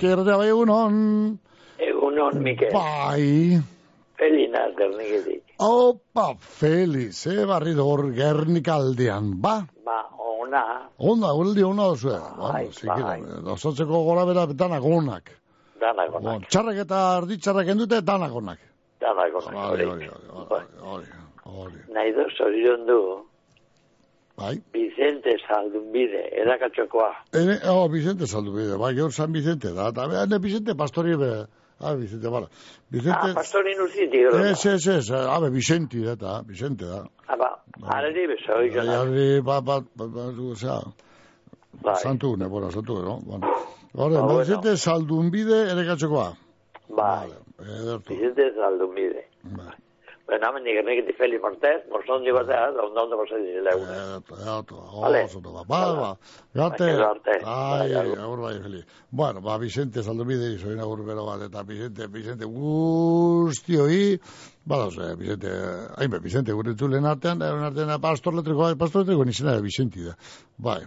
[0.00, 0.94] Bizkerdea bai egunon.
[1.76, 2.70] Egunon, Mikel.
[2.72, 3.60] Bai.
[4.16, 5.42] Felina, Gerniketik.
[5.60, 9.58] Opa, Feliz, eh, barri hor gernikaldean, ba?
[9.84, 10.62] Ba, ona,
[10.96, 12.14] Onda, uldi ona dozu?
[12.38, 13.18] Bai, zikira,
[13.52, 15.30] osatzeko gora bera danak onak.
[15.80, 18.58] danak Bon, onak, txarrak eta arditxarrak endute danak onak.
[19.00, 19.54] danak onak.
[19.54, 20.08] Hori, hori.
[20.30, 21.06] hori, hori,
[21.44, 21.78] hori.
[21.92, 23.00] Nahi zorion du,
[24.40, 24.56] Bai.
[24.72, 27.10] Vicente Zaldunbide, erakatxokoa.
[27.36, 31.28] Ene, oh, Vicente saldu bide, bai, gaur San Vicente da, eta behar, Vicente pastori be,
[31.80, 32.48] ah, Vicente, bala.
[32.90, 34.38] Vicente, Ah, pastorin urziti, gero.
[34.44, 37.02] ez, ez, ez, abe, Vicente da, eta, Vicente da.
[37.28, 37.50] Aba,
[37.96, 38.96] arari beso, Bai, jonak.
[39.02, 40.80] arri, ba, ba, ba, ba, osea,
[41.84, 41.96] Bai.
[42.02, 43.18] santu, ne, bueno, santu, no?
[43.26, 43.46] Bueno,
[43.92, 44.38] Hore, Ba.
[44.38, 46.32] Vicente saldunbide ere gatxokoa.
[46.88, 47.28] Bai,
[47.60, 48.14] Edertu.
[48.14, 49.24] Vicente Zaldunbide.
[49.42, 49.74] Bai.
[50.30, 53.96] Ben, hemen nik nik di Feli Martez, mozondi bat da, da ondo pasai dizela egune.
[55.00, 55.24] Vale.
[55.26, 56.10] Oso, ba, ba, ba,
[56.54, 56.86] Ba, arte.
[57.44, 58.38] ai, agur.
[58.44, 58.84] bai, Feli.
[59.10, 64.20] Bueno, ba, Vicente Zaldubide, soin agur bero bat, eta Vicente, Vicente guztioi,
[64.64, 65.50] badauz, eh, Vicente,
[65.96, 70.14] hainbe, Vicente gure entzulen artean, euren artean, pastor letriko, pastor letriko nizena, Vicente da,
[70.58, 70.84] bai.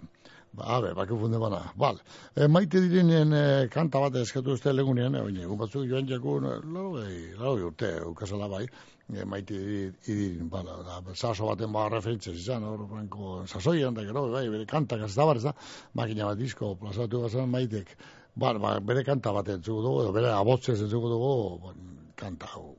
[0.54, 1.64] Ba, abe, bake funde bana.
[1.76, 1.98] Bal,
[2.38, 6.46] e, maite direnen e, kanta bat eskatu uste legunean, e, baina, egun batzuk joan jakun,
[6.76, 8.68] lau, e, lau urte, ukazala bai,
[9.12, 14.28] e, maite idirin, bala, da, saso baten ba referentzia izan, hor, franko, sasoian, da gero,
[14.32, 15.56] bai, bere kantak ez da bar, ez da,
[16.00, 17.98] makina bat disko, plazatu bazan maitek,
[18.36, 21.36] bar, ba, bere kanta bat entzuko dugu, edo bere abotzez entzuko dugu,
[21.68, 21.86] bon,
[22.20, 22.72] kanta hau.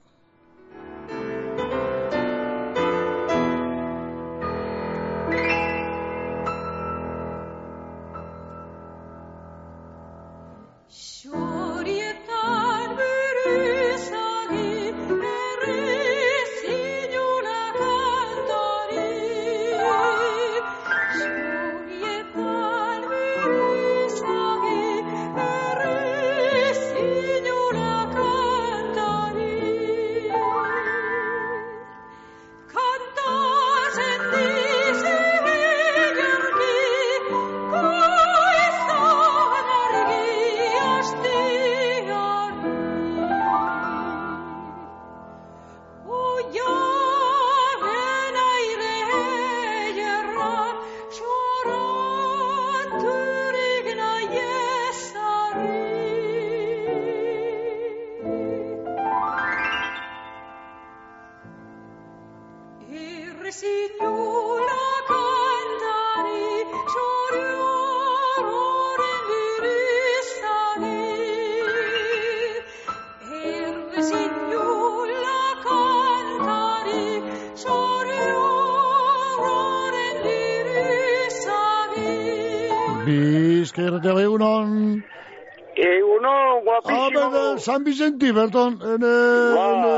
[87.65, 89.13] San Vicenti, berton, ene,
[89.57, 89.93] ene,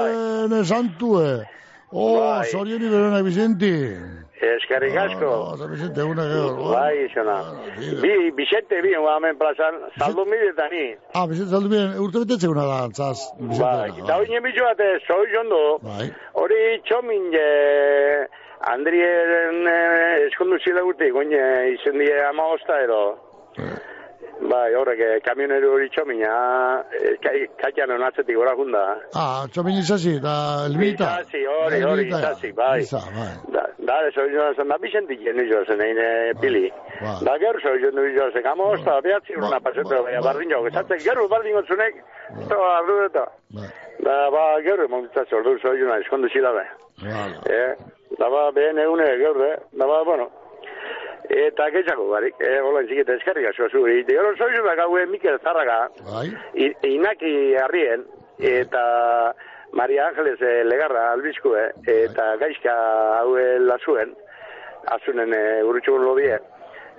[0.45, 1.43] ene santue.
[1.91, 2.45] Oh, Bai.
[2.47, 3.73] sorioni berona Vicenti.
[4.39, 5.27] Eskerrik asko.
[5.27, 6.71] Oh, San Vicente, una gero.
[6.71, 7.37] Bai, izona.
[8.03, 10.85] Bi, Vicente, bi, hemen plazan, saldu mide eta ni.
[11.15, 13.19] Ah, Vicente Zaldubien, urte betetze una da, antzaz.
[13.59, 16.07] Bai, eta hori nemitu bat, zoi jondo, Bai.
[16.35, 18.27] hori txomin, eh,
[18.77, 21.43] Andrien eh, eskondu zila urte, goine
[21.75, 23.03] izen die ama osta edo.
[24.41, 26.33] Bai, horrek, eh, kamionero hori txomina,
[26.93, 28.83] eh, kaian onatzetik gora junda.
[29.17, 31.09] Ah, txomin izazi, da, elbita.
[31.23, 32.83] Izazi, hori, hori, izazi, bai.
[32.85, 33.31] Iza, bai.
[33.55, 36.65] Da, da, zoi joan zen, da, Vicente jenu joan zen, egin eh, pili.
[37.01, 37.17] Bai.
[37.25, 41.01] Da, gero zoi joan joan zen, kamo osta, behatzi urna pasetu, baina bardin jo, gezatzen,
[41.09, 42.03] gero bardin gotzunek,
[42.45, 43.27] eta ardu eta.
[44.05, 46.67] Da, ba, gero, emontzatzen, ordu zoi joan, eskondu zila da.
[47.09, 47.41] Vale.
[47.49, 47.71] Eh,
[48.19, 50.29] da, ba, behen egune, gero, da, ba, bueno,
[51.29, 53.87] eta gehiago barik, eh, hola, entziketa eskerrik asko zu.
[53.87, 56.29] Eta gero zoi joan, gaue Mikel Zarraga, Bai.
[56.55, 58.05] I- Inaki Arrien
[58.39, 59.35] eta
[59.73, 62.75] Maria Ángeles eh, Legarra albizkue eta gaizka
[63.21, 64.15] haue lasuen
[64.87, 66.37] azunen e, urritxugun lobie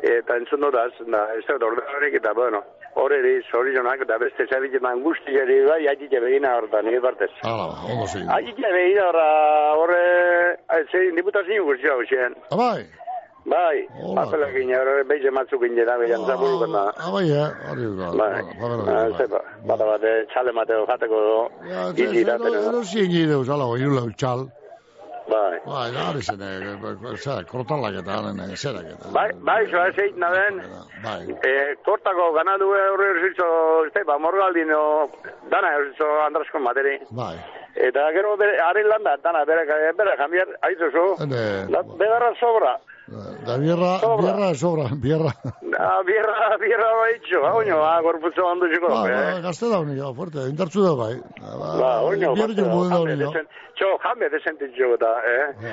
[0.04, 2.60] eta entzun dodaz, da, ez da ordenarik eta bueno,
[3.00, 7.32] horreri zorionak eta beste zerriketan guztiari bai haitik begina hortan, nire partez.
[7.42, 8.28] Hala, ondo zein.
[8.30, 9.28] Haitik begina horra
[9.80, 10.04] horre,
[10.92, 12.36] zein diputazio guztia hausen.
[13.48, 13.78] Bai.
[13.88, 16.84] Bai, papelekin horre beize matzuk indera, behian zaburukan da.
[17.00, 18.10] Ah, bai, eh, hori da.
[18.20, 18.32] Bai,
[18.92, 19.40] ah, zepa,
[19.70, 21.20] bata bate, txale mateo jateko
[21.70, 22.64] Ja, iti datero.
[22.72, 24.50] Ero zien gire, usala, oi, ula, utxal.
[25.32, 25.60] Bai.
[25.66, 29.12] Bai, da, hori zen, eh, zera, kortalak eta, haren, zerak eta.
[29.16, 30.60] Bai, bai, zoa ez egin naben,
[31.06, 31.22] Bai.
[31.52, 33.48] eh, kortako ganadu horre erzitzo,
[33.88, 34.82] este, ba, morgaldino,
[35.52, 36.98] dana erzitzo andrasko materi.
[37.12, 37.36] Bai.
[37.76, 39.64] Eta gero, bere, ari landa, dana, bere,
[39.96, 41.42] bere, jambiar, aizuzu, Ene,
[41.72, 42.76] da, begarra sobra.
[43.08, 45.32] Da bierra, bierra, sobra, bierra.
[45.78, 48.88] Da, bierra, bierra baitxo, ba, oino, ba, gorputzo handu txiko.
[48.90, 49.42] Ba, ba, eh.
[49.44, 51.12] gazte da unik, fuerte, indartzu da bai.
[51.38, 53.46] Ba, oino, Bierra jo modu da unik, desen,
[53.78, 55.68] txo, jame desentitxo eta, eh?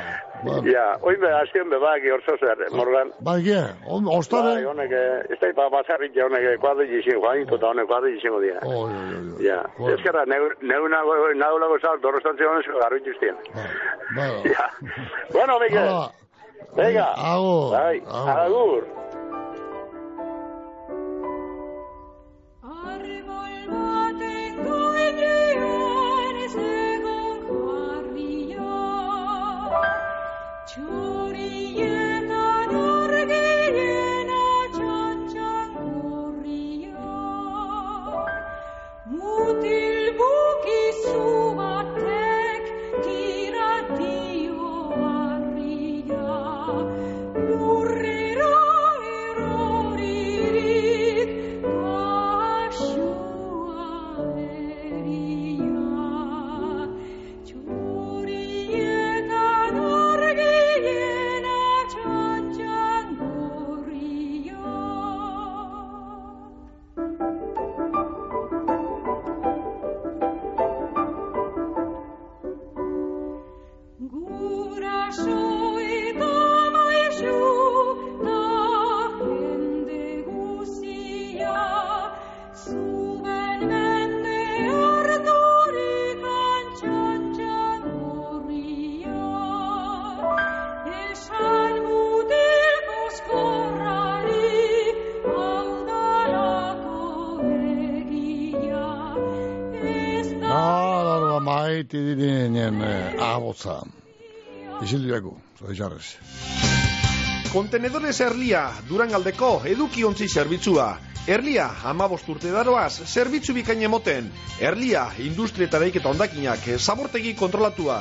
[0.68, 3.14] Ja, oin be, azken be, baki orzo zer, Morgan.
[3.24, 4.52] Bai, ge, on, Bai, ostare.
[4.68, 8.36] honek, eh, ez da ipa basarrik ja honek kuadri jizin, Juanito eta honek kuadri jizin
[8.44, 8.60] dira.
[8.68, 9.38] Oh, jo, jo, jo.
[9.46, 9.62] Ja,
[9.94, 13.40] ezkerra, neu nago, nago lago sal, dorrostantzi honezko garru ituztien.
[14.18, 14.68] Bai, Ja,
[15.32, 16.23] bueno, Hala.
[16.74, 17.70] Venga, Agur.
[17.72, 18.84] bai, agur.
[24.64, 25.83] Txorietan
[101.84, 103.82] beti dirinen eh, abotza.
[104.82, 106.16] Isildiaku, zoizarrez.
[107.52, 110.88] Kontenedores Erlia, Durangaldeko edukiontzi zerbitzua.
[111.28, 114.32] Erlia, amabost urte daroaz, zerbitzu bikain emoten.
[114.60, 118.00] Erlia, industrietareik eta ondakinak, zabortegi kontrolatua.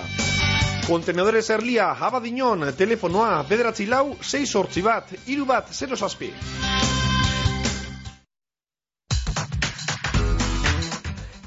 [0.88, 6.34] Kontenedores Erlia, abadinon, telefonoa, bederatzi lau, 6 sortzi bat, iru bat, 0 zazpi.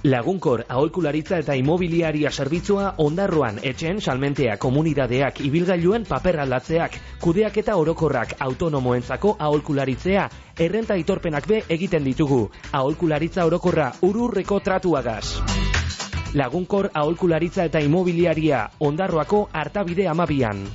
[0.07, 8.37] Lagunkor aholkularitza eta imobiliaria zerbitzua ondarroan etxen salmentea komunidadeak ibilgailuen paper aldatzeak, kudeak eta orokorrak
[8.47, 10.29] autonomoentzako aholkularitzea,
[10.69, 12.41] errenta aitorpenak be egiten ditugu.
[12.71, 15.27] Aholkularitza orokorra ururreko tratuagaz.
[16.39, 20.69] Lagunkor aholkularitza eta imobiliaria ondarroako hartabide amabian.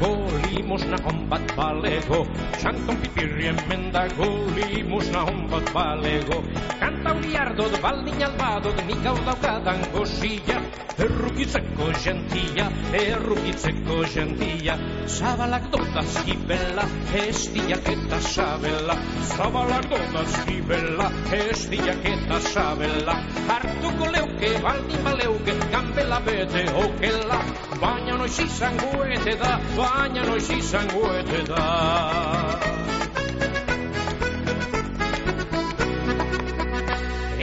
[0.00, 1.37] Hemen dago, limosna hon bat
[1.68, 2.24] balego.
[2.56, 6.40] Txanton pipirri hemen dago, limosna hon bat balego.
[6.80, 10.60] Kanta hori ardot, baldin albadot, nik hau daukadan gozia.
[10.98, 12.64] Errukitzeko gentia,
[13.00, 14.74] errukitzeko gentia.
[15.06, 18.96] Zabalak dotaz gibela, ez diak eta sabela.
[19.28, 21.06] Zabalak dotaz gibela,
[21.38, 23.14] ez diak eta sabela.
[23.52, 27.40] Hartuko leuke, baldin baleuke, gambela bete okela.
[27.78, 31.57] Baina noiz izango ete da, baina noiz izango ete da.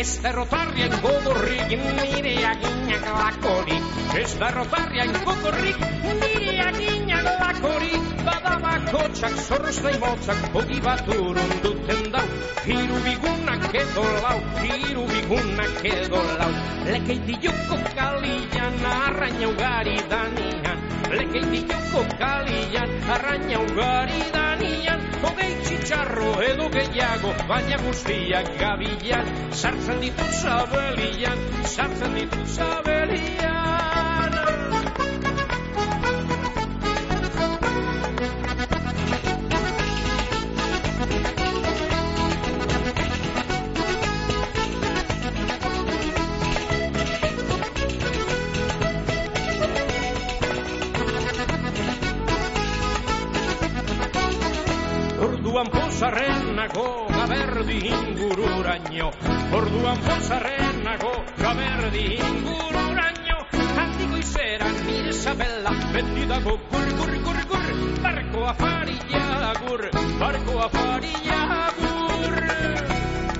[0.06, 3.86] Ez derrotarrien gogorrik nire aginak lakorik.
[4.20, 8.12] Ez derrotarrien gogorrik nire aginak lakorik.
[8.28, 12.26] Badabako txak zorroz nahi motzak Hogi bat urun duten dau.
[12.70, 16.52] Hiru bigunak edo lau Hiru bigunak edo lau.
[16.92, 25.06] Lekeiti joko kalian Arraina ugari danian Lekeiti joko kalian Arraina ugari danian.
[25.26, 29.32] Hogei txitxarro edo gehiago Baina guztiak gabilan
[29.62, 31.46] Sartzen ditu zabelian
[31.76, 34.15] Sartzen ditu zabelian
[55.56, 59.06] Orduan pozarrenago gaberdi ingururaino
[59.56, 63.38] Orduan pozarrenago gaberdi ingururaino
[63.78, 67.70] Handiko izeran nire sabela beti dago gur gur gur gur.
[68.04, 69.86] Barko afaria gur,
[70.20, 71.40] barko afaria
[71.80, 72.36] gur.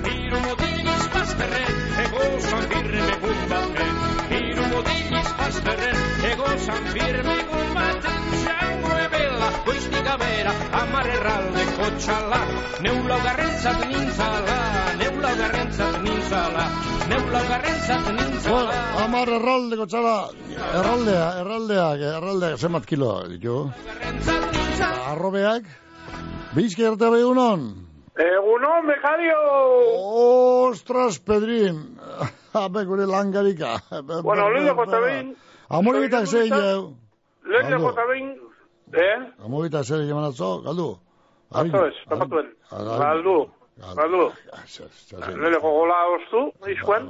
[0.08, 3.94] Hiru motilis bazterren, ego zan firme gun baten
[4.32, 6.00] Hiru motilis bazterren,
[6.32, 11.55] ego zan firme gun baten Txango ebela, goiztik abera, amar erraldeko
[12.02, 12.40] txala
[12.84, 14.58] Neula garrentzat nintzala,
[15.00, 16.64] neula garrentzat nintzala
[17.10, 20.16] Neula garrentzat nintzala Bueno, amar erraldeko txala,
[20.80, 23.56] erraldea, erraldeak, erraldeak, zemat kilo ditu?
[25.06, 25.66] Arrobeak,
[26.54, 27.64] bizki arte behunon.
[28.16, 29.40] Egunon, becario.
[30.68, 31.98] Ostras, Pedrin,
[32.54, 33.76] abe gure langarika.
[34.22, 35.34] Bueno, lehen jota behin.
[35.68, 36.94] Amoritak zein, jau.
[37.44, 37.82] Lehen Galdu.
[37.84, 38.30] jota behin.
[38.94, 39.18] Eh?
[39.44, 40.94] Amoritak zein, jaman atzo, galdu.
[41.52, 42.48] Atzo ez, tapatuen.
[42.70, 43.36] Galdu.
[43.96, 44.22] Galdu.
[45.36, 46.42] Lehen gogola oztu,
[46.72, 47.08] izkuen.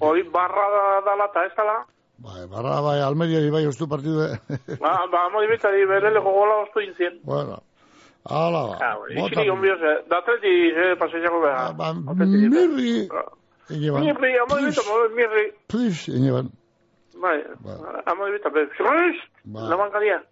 [0.00, 1.76] Hori barra da, dala eta ez dala.
[2.22, 4.28] Bai, barra bai, Almeriari bai ustu partidu.
[4.80, 7.18] Ba, ba, moi betari, bere gogola oztu inzien.
[7.24, 7.58] bueno,
[8.28, 8.76] ala ba.
[8.80, 9.96] Ah, Ikiri onbioz, eh?
[10.10, 11.72] Da atleti, eh, paseiako beha.
[11.78, 13.08] Ba, mirri.
[13.70, 14.02] Ineban.
[14.04, 14.82] Mirri, amoi beta,
[15.16, 15.44] mirri.
[15.68, 16.50] Plis, ineban.
[17.22, 17.38] Bai,
[18.06, 18.66] amoi beta, be.
[18.76, 19.68] Zurriz, Ba.
[19.70, 20.22] la bancaria.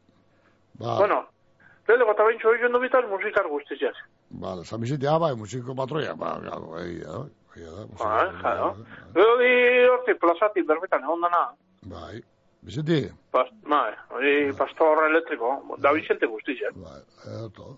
[0.79, 1.25] Ba, Bueno,
[1.91, 3.97] lehen gota behin txoi jondo bitan musikar guztiziaz.
[4.31, 7.25] Ba, zamiziti, ah, bai, musiko patroia, ba, gado, egia da,
[7.57, 7.85] egia da.
[7.91, 8.73] musiko Ba, patroia, jaro.
[8.75, 9.13] bai.
[9.19, 9.53] Gero di
[9.91, 11.43] horti plazati berbetan, egon dana.
[11.83, 12.23] Bai,
[12.63, 16.75] biziti, Pas, bai, hori pastor elektriko, da Vicente guztiziaz.
[17.45, 17.77] eto.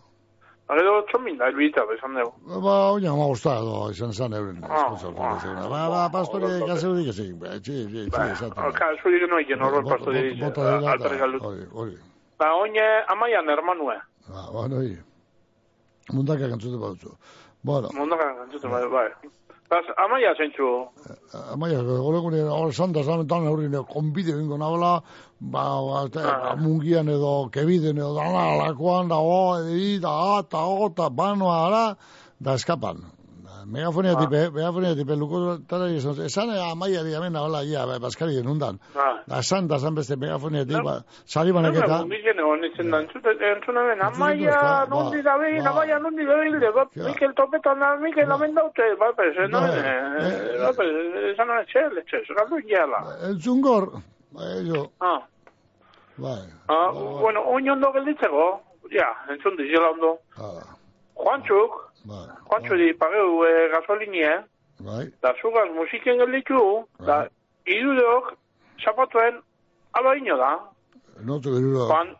[0.72, 2.60] Gero txomin da, elbita, bezan dugu.
[2.64, 7.34] Ba, oina ma gusta edo, izan zan euren, Ah, ah, ba, ba, pastore, kaseudik ezin,
[7.38, 8.72] ba, txi, txi, txi, esaten.
[8.78, 11.42] Ka, zuri geno iken horror pastori dice, Bota dela, alperrik eta, aldut.
[11.50, 11.96] hori, hori.
[12.42, 13.94] Ba, oine, amaian hermanue.
[14.26, 14.96] Ba, bueno, hori.
[16.10, 17.14] Mundaka kantzute badutzu.
[17.62, 19.10] Bueno, Mundaka gantzuten, bai, bai.
[19.70, 20.66] Bas, amaia zentzu,
[21.54, 25.00] Amaia, golegune, hor santa zanetan aurrine, konbide bingo nagola,
[25.40, 26.56] ba, ba, te, Ah.
[26.58, 31.56] mungian edo, kebiden edo, dana, lakoan, da, o, edi, da, a, ta, o, ta, banoa,
[31.68, 31.96] ara,
[32.40, 32.98] da, eskapan.
[33.62, 37.86] Da, Megafonia tipe, megafonia tipe, luko tara izan, esan eh, amaia di hemen hola, ia,
[37.86, 38.78] ba, baskari denundan.
[38.96, 39.22] Ah.
[39.26, 42.04] Da, esan, da, esan beste megafonia tipe, ba, sari banaketa.
[42.06, 46.36] Mikel egon itzen da, entzute- entzuna ben, amaia, ba, nondi da behin, amaia, nondi da
[46.40, 49.78] behin, ba, Mikel topetan da, Mikel amen daute, ba, pues, no, Bai.
[49.78, 50.90] eh, ba, pues,
[51.32, 53.04] esan da, etxe, galdu gehala.
[53.30, 53.92] Entzungor,
[54.32, 55.20] ba, jo, Ah,
[56.16, 58.60] bai, ah, bueno, oin ondo gelditzeko,
[58.90, 60.18] ja, entzun dizela ondo.
[62.06, 64.32] Juantxuk, Juantxu di pageu eh, gasolinie,
[64.80, 67.26] bai, da zugaz musiken gelditu, da
[67.66, 68.34] irudeok,
[68.84, 69.40] zapatuen,
[69.92, 70.52] alo ino da,
[71.24, 71.86] notu geruro.
[71.86, 72.14] Juan,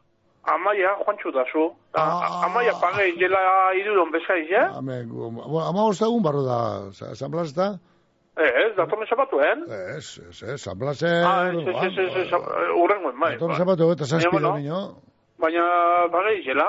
[0.44, 2.02] amaia, Juantxu da zu, da,
[2.46, 3.40] amaia pagei jela
[3.74, 4.68] irudon bezaiz, eh?
[4.78, 7.72] Amen, bueno, ama ostagun barro da, Sa- San Blas da?
[8.32, 9.66] Eh, ez, datorren zapatuen.
[9.68, 11.20] Ez, ez, ez, San Blasen...
[11.20, 12.30] Ah, ez, ez, ez, ez,
[12.80, 13.34] urrengoen, bai.
[13.34, 13.58] Datorren bai.
[13.60, 14.78] zapatu eta Baina, zazpi bueno, domino.
[15.42, 15.64] Baina,
[16.14, 16.68] pagei jela,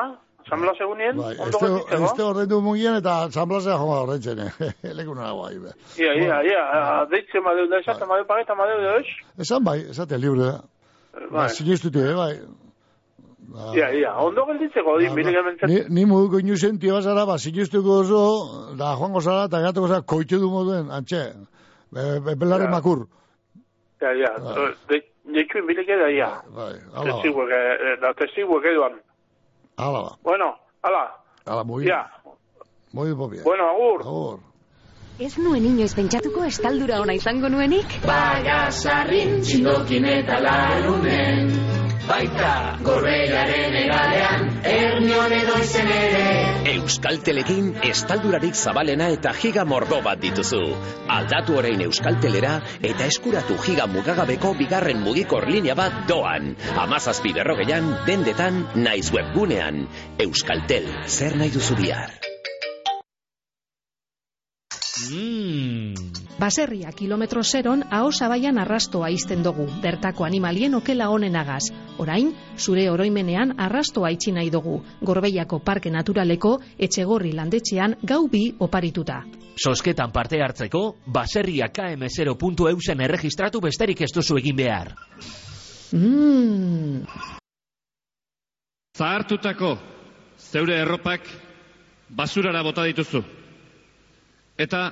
[0.49, 2.05] San egunien, Bai, ondo este, gelditzeko.
[2.05, 4.41] este ordendu mugien eta San Blasea jonga ordentzen,
[4.97, 5.71] leku nago bai, be.
[5.97, 9.07] Ia, ia, ia, deitzen madeu da, esaten madeu pagetan madeu da, ez?
[9.39, 10.59] Esan bai, esate libre da.
[11.13, 11.49] Ba, Bai.
[11.49, 12.33] sinistuti, eh, bai.
[13.77, 15.69] Ia, ia, ondo gelditzeko, di, bile gementzen.
[15.69, 18.21] Ni, ni moduko inusen tio zara, ba, sinistuko oso,
[18.79, 21.21] da joango zara, eta gatuko zara, koitu du moduen, antxe,
[21.93, 22.71] be, be, belarri Ja.
[22.71, 23.05] makur.
[24.01, 24.31] Ja, ja,
[24.89, 25.03] de-
[25.35, 26.29] deitxuin bile geda, ia.
[26.55, 28.97] Bai, ala ba, Testiguek, eh, da testiguek eduan.
[29.77, 30.45] Ala ba, Bueno,
[30.81, 31.03] ala,
[31.45, 32.09] ala, muy, ja,
[32.91, 33.41] muy popia.
[33.43, 34.01] bueno, agur.
[34.01, 34.39] Agur.
[35.19, 37.85] Ez nuen inoiz pentsatuko estaldura ona izango nuenik?
[38.05, 41.51] Bagasarrin txindokin eta larunen
[42.07, 46.23] Baita gorreiaren egalean Ernion edo izen ere
[46.73, 50.59] Euskaltelekin estaldurarik zabalena eta giga mordo bat dituzu.
[51.17, 52.57] Aldatu orain Euskaltelera
[52.91, 56.53] eta eskuratu giga mugagabeko bigarren mugikor linea bat doan.
[56.83, 59.87] Amazazpi berrogeian, dendetan, naiz webgunean.
[60.27, 62.32] Euskaltel, zer nahi duzu bihar?
[65.11, 65.93] Mm.
[66.39, 71.69] Baserria kilometro zeron aho zabaian arrastoa izten dugu, bertako animalien okela honenagaz.
[71.97, 79.21] Orain, zure oroimenean arrastoa itxi nahi dugu, Gorbeiako Parke Naturaleko etxegorri landetxean gau bi oparituta.
[79.55, 84.95] Sosketan parte hartzeko, baserria km0.eusen erregistratu besterik ez duzu egin behar.
[85.93, 87.05] Mmm,
[88.93, 89.71] Zahartutako
[90.37, 91.25] zeure erropak
[92.13, 93.23] basurara bota dituzu.
[94.57, 94.91] Eta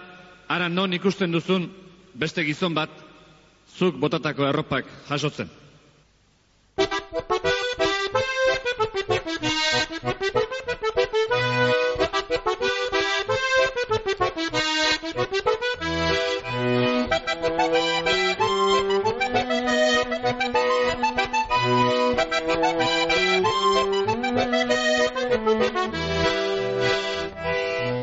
[0.49, 1.69] ara non ikusten duzun
[2.17, 2.89] beste gizon bat
[3.77, 5.49] zuk botatako erropak jasotzen.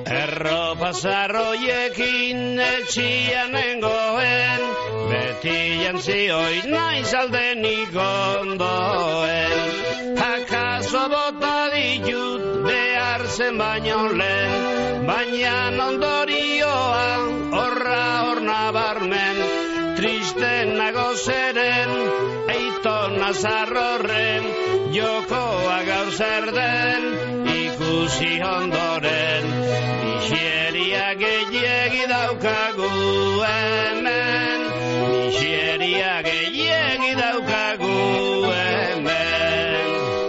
[0.09, 1.38] Erropa zarroiekin
[2.89, 4.63] etxian nengoen,
[5.11, 9.53] beti jantzioi naiz aldenik ondoen.
[10.29, 17.05] Akaso bota ditut behar zen baino lehen, baina ondorioa
[17.59, 19.45] horra hor nabarmen,
[20.01, 21.95] triste nago zeren,
[22.57, 24.49] eitona zarrorren,
[24.97, 27.09] jokoa gaur zer den,
[27.53, 29.58] ikusi ondoren,
[32.43, 34.61] daukagu hemen,
[35.27, 37.97] miseria gehiegi daukagu
[38.53, 40.29] hemen.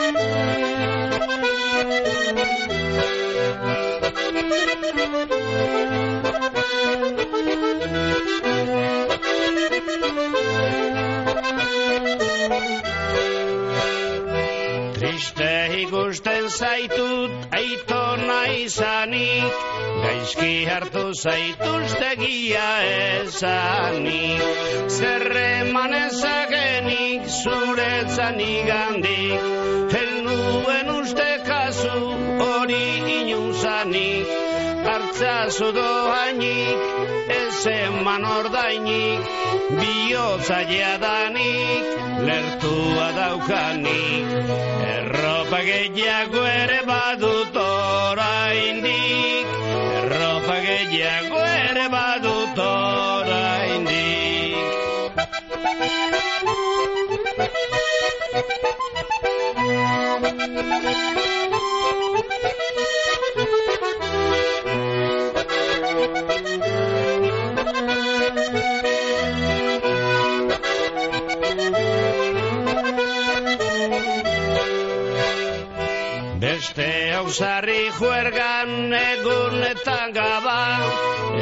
[0.00, 0.49] Triste
[15.90, 19.54] ikusten zaitut aitona izanik,
[20.02, 22.68] gaizki hartu zaituztegia
[23.22, 24.44] esanik.
[24.86, 29.50] Zerreman ezagenik zuretzan igandik,
[29.96, 31.98] helnuen uste kasu
[32.44, 32.86] hori
[33.18, 34.30] inuzanik.
[34.94, 36.88] Artzazu doainik,
[37.40, 39.38] ez eman ordainik,
[39.74, 41.94] bihotza jadanik,
[42.30, 44.69] lertua daukanik.
[45.30, 47.58] Erropa gehiago ere badut
[77.20, 80.60] hausarri juergan egunetan gaba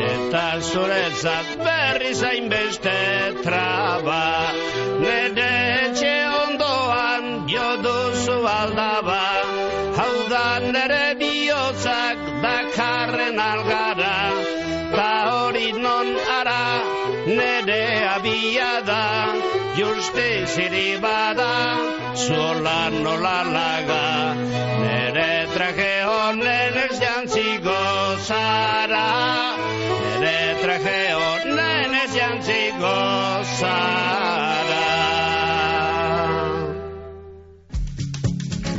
[0.07, 2.95] eta zuretzat berri zain beste
[3.45, 4.25] traba.
[5.05, 5.47] Nede
[5.85, 9.23] etxe ondoan jo duzu aldaba
[10.01, 14.19] hau da nere bihotzak dakarren algara.
[14.97, 16.63] Ta hori non ara
[17.39, 17.85] nere
[18.17, 19.05] abia da
[19.79, 21.55] juste ziri bada
[22.27, 24.07] zola nola laga.
[24.83, 25.38] Nere
[25.69, 27.77] traje honen ez jantziko
[28.27, 29.09] zara
[30.21, 32.95] nere traje honen ez jantziko
[33.61, 34.48] zara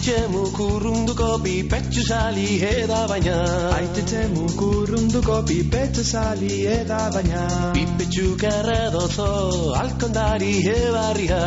[0.00, 3.34] Aititxe mukurrunduko pipetxu sali eda baina.
[3.78, 7.42] Aititxe mukurrunduko pipetxe zali eda baina.
[7.74, 9.28] Pipetxu kerredozo
[9.82, 11.42] alkondari ebarria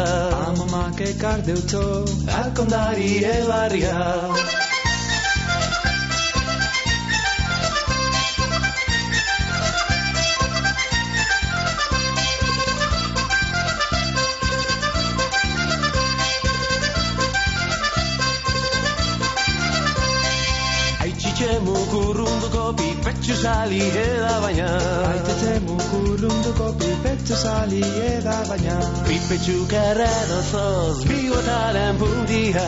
[0.50, 2.06] Amamak ekar deutzo
[2.44, 4.73] Alkondari ebarria
[23.44, 24.68] sali eda baina.
[25.10, 27.82] Aititxe mukurrunduko pipetxe zali
[28.12, 28.78] eda baina.
[29.10, 32.68] Pipetxu kerredozoz bigotaren puntia.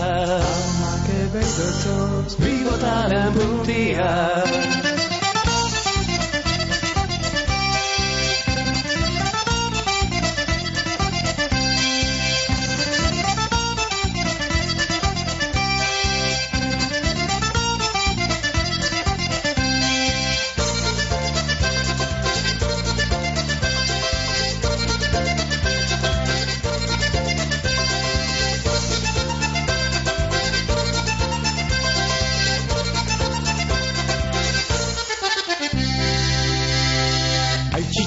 [0.52, 5.14] Amamak ebei deutzoz Bigotaren puntia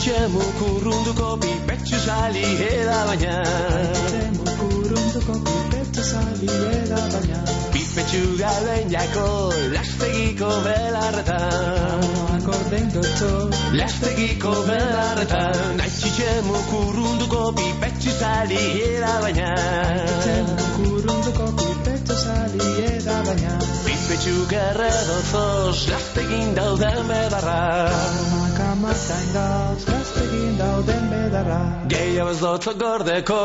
[0.09, 3.32] Aititxe mukurrunduko pipetxu sali eda baina.
[3.76, 7.40] Aititxe mukurrunduko pipetxe zali eda baina.
[7.72, 9.26] Pipetxu gauden jako
[9.74, 12.00] lastegiko belarretan.
[12.09, 15.80] Amamak orden deutzo Lastegiko belarretan.
[15.84, 19.52] Aititxe mukurrunduko pipetxu sali eda baina.
[19.92, 23.59] Aititxe mukurrunduko pipetxe zali eda baina.
[23.84, 31.59] Pipetxu gerredozoz lastegin dauden bedarra Amamak amatain gauz gaztegin dauden bedarra
[31.92, 33.38] Gehiago ez dut gordeko.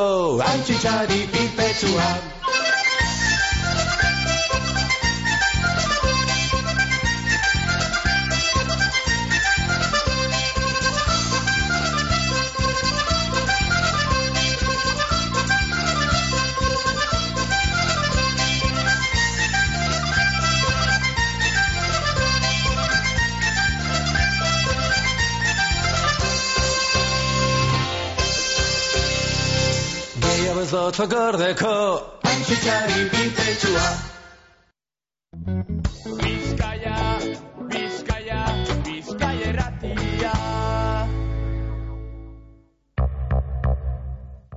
[0.50, 2.10] Aititxari pipetxua
[30.94, 31.70] Gehiago ez dut gordeko
[32.22, 34.13] Aititxari pipetxua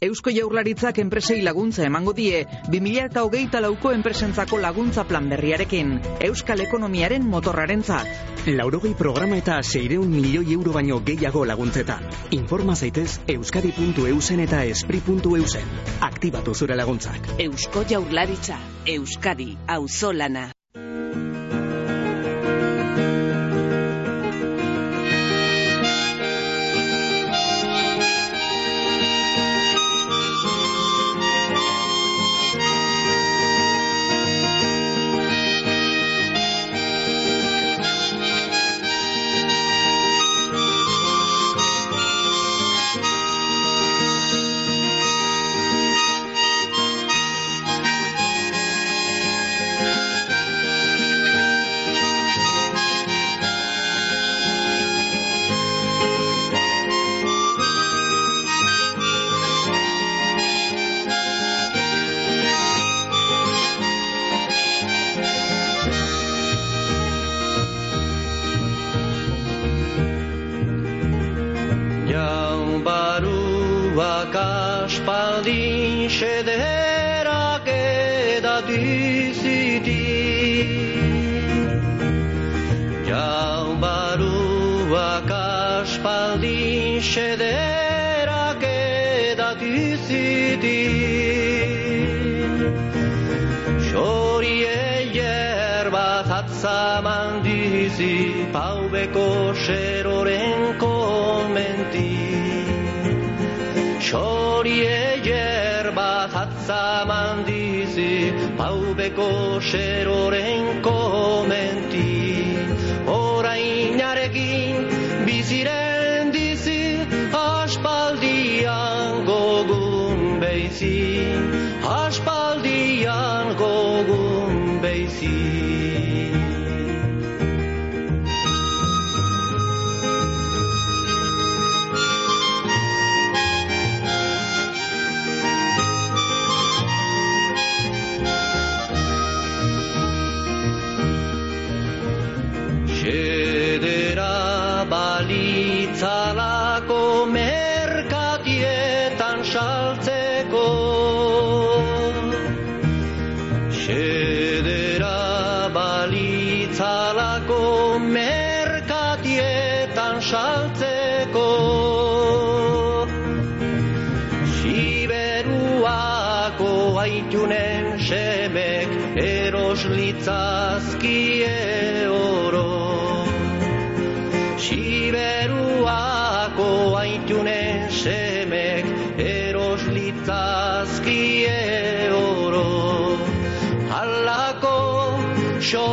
[0.00, 5.90] Eusko Jaurlaritzak enpresei laguntza emango die 20hogeita lauko enpresentzako laguntza plan berriarekin,
[6.24, 8.08] Euskal Ekonomiaren motorrarentzat.
[8.48, 12.06] Laurogei programa eta seireun milioi euro baino gehiago laguntzetan.
[12.30, 15.76] Informa zaitez euskadi.eusen eta espri.eusen.
[16.08, 17.34] Aktibatu zure laguntzak.
[17.36, 18.56] Eusko Jaurlaritza,
[18.96, 20.48] Euskadi, auzolana.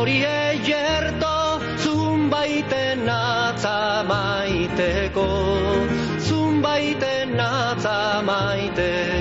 [0.08, 5.28] Xorie jerto zunbaiten natza maiteko.
[6.18, 9.17] Zunbaiten natza maiteko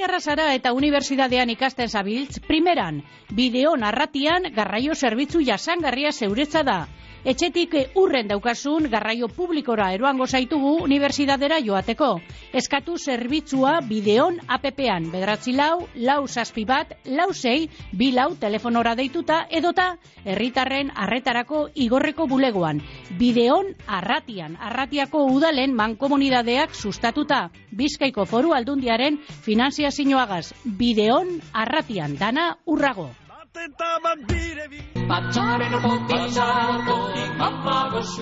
[0.00, 3.02] Arratiarra zara eta unibertsitatean ikasten zabiltz, primeran,
[3.40, 6.76] bideo narratian garraio zerbitzu jasangarria zeuretza da.
[7.20, 12.08] Etxetik eh, urren daukasun garraio publikora eroango zaitugu unibertsitatera joateko.
[12.56, 19.42] Eskatu zerbitzua bideon APP-an, bedratzi lau, lau zazpi bat, lau zei, bi lau telefonora deituta
[19.50, 19.90] edota
[20.24, 22.80] herritarren arretarako igorreko bulegoan.
[23.20, 27.50] Bideon arratian, arratiako udalen mankomunidadeak sustatuta.
[27.70, 30.54] Bizkaiko foru aldundiaren finanziazioagaz.
[30.64, 33.10] Bideon arratian, dana urrago.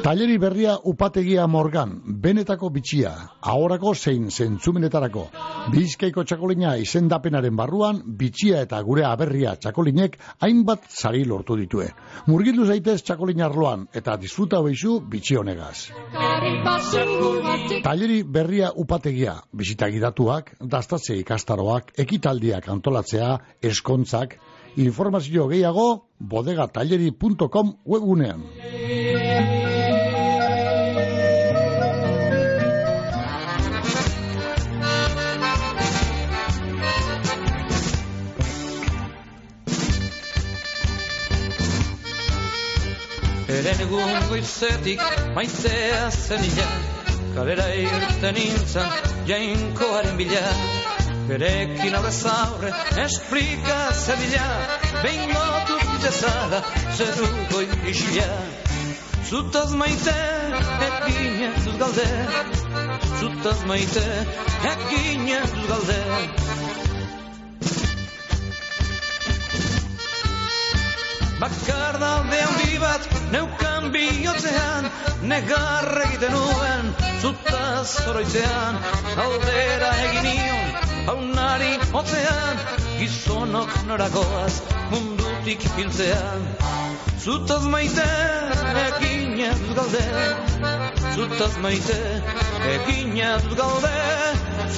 [0.02, 1.90] Taileri berria upategia morgan,
[2.24, 3.10] benetako bitxia,
[3.42, 5.26] ahorako zein zentzumenetarako.
[5.74, 11.90] Bizkaiko txakolina izendapenaren barruan, bitxia eta gure aberria txakolinek hainbat sari lortu ditue.
[12.26, 15.90] Murgildu zaitez txakolina arloan eta disfruta behizu bitxi honegaz.
[17.84, 24.38] Taileri berria upategia, bisita gidatuak, dastatze ikastaroak, ekitaldiak antolatzea, eskontzak,
[24.76, 28.42] informazio gehiago bodegatalleri.com webgunean.
[43.58, 45.02] Eren egun goizetik
[45.34, 46.68] maitea zenila
[47.34, 48.88] Kalera irten nintzen
[49.28, 50.42] jainkoaren bila
[51.28, 52.70] Berekin aurrez aurre
[53.04, 54.46] esplika zedila
[55.02, 56.60] Behin lotu bizezada
[56.96, 58.28] zeru goi isila
[59.28, 60.16] Zutaz maite
[60.88, 62.08] ekin ez galde
[63.20, 64.06] Zutaz maite
[64.72, 66.00] ekin ez galde
[71.40, 73.02] Bakar daude handi bat
[73.32, 74.90] neukan bihotzean
[75.30, 76.88] Negar egiten nuen
[77.22, 78.78] zutaz oroitzean.
[79.24, 80.66] Aldera egin nion
[81.10, 82.62] haunari hotzean
[82.98, 84.54] Gizonok noragoaz
[84.90, 86.46] mundutik hiltzean.
[87.22, 88.08] Zutaz maite
[88.86, 90.04] ekin ez galde
[91.14, 91.98] Zutaz maite
[92.74, 93.94] ekin ez galde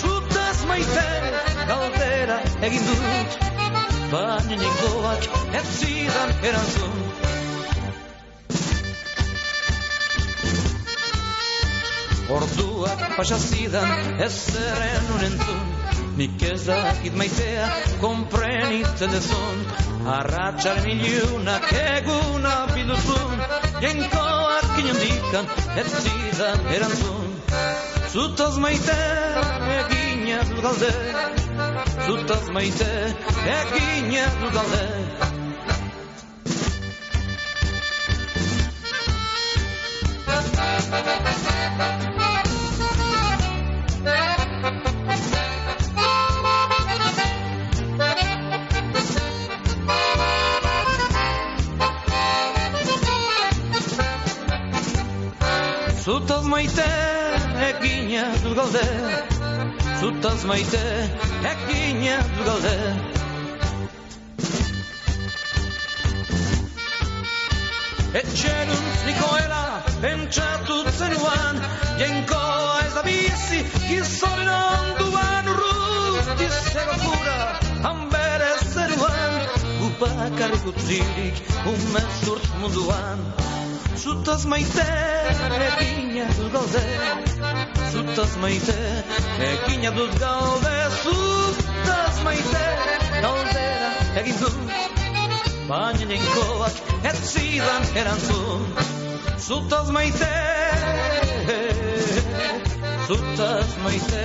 [0.01, 1.07] Zutaz maite
[1.73, 3.50] galdera egin dut
[4.11, 5.27] baina nengoak
[5.59, 6.97] ez zidan erantzun.
[12.31, 13.91] Orduak pasazidan
[14.27, 15.63] ez zerren unentzun,
[16.19, 17.69] nik ez dakit maitea
[18.03, 19.65] komprenitzen dezun.
[20.17, 23.45] Arratxaren ilunak eguna bilduzun,
[23.85, 25.51] jenkoak inondikan
[25.83, 27.29] ez zidan erantzun.
[28.11, 28.99] Zutaz maite
[29.79, 30.95] eginez galde,
[32.07, 32.91] zutaz maite
[33.59, 34.85] eginez galde.
[56.05, 56.89] Zutaz maite
[57.69, 59.30] egina dut galde
[60.01, 60.83] Zutaz maite
[61.53, 62.77] egina dut galde
[68.21, 69.63] Etxeruntz nikoela
[70.03, 71.61] pentsatu zenuan
[72.01, 76.55] Jenkoa ez da bizi gizonen onduan Urrutiz
[76.85, 77.41] ego kura
[80.01, 81.37] bakarrik utzirik
[81.67, 83.19] umezurt munduan
[84.01, 84.85] Zutaz maite,
[85.67, 86.85] ekina dut gaude.
[87.93, 88.77] Zutaz maite,
[89.49, 90.77] ekina dut gaude.
[91.03, 92.65] Zutaz maite,
[93.21, 93.91] galdera
[94.23, 94.57] egin dut
[95.69, 98.65] Baina nenkoak ez zidan erantzun.
[99.49, 100.33] Zutaz maite,
[103.11, 104.25] zutaz maite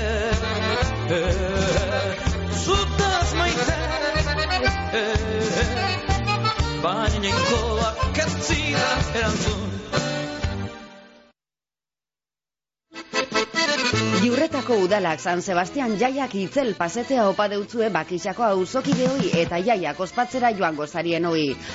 [6.86, 9.72] Ez zidan erantzun
[14.26, 20.88] Iurretako udalak San Sebastian jaiak itzel pasetea opa deutzue bakixako auzokideoi eta jaiak ospatzera joango
[20.88, 21.26] zarien.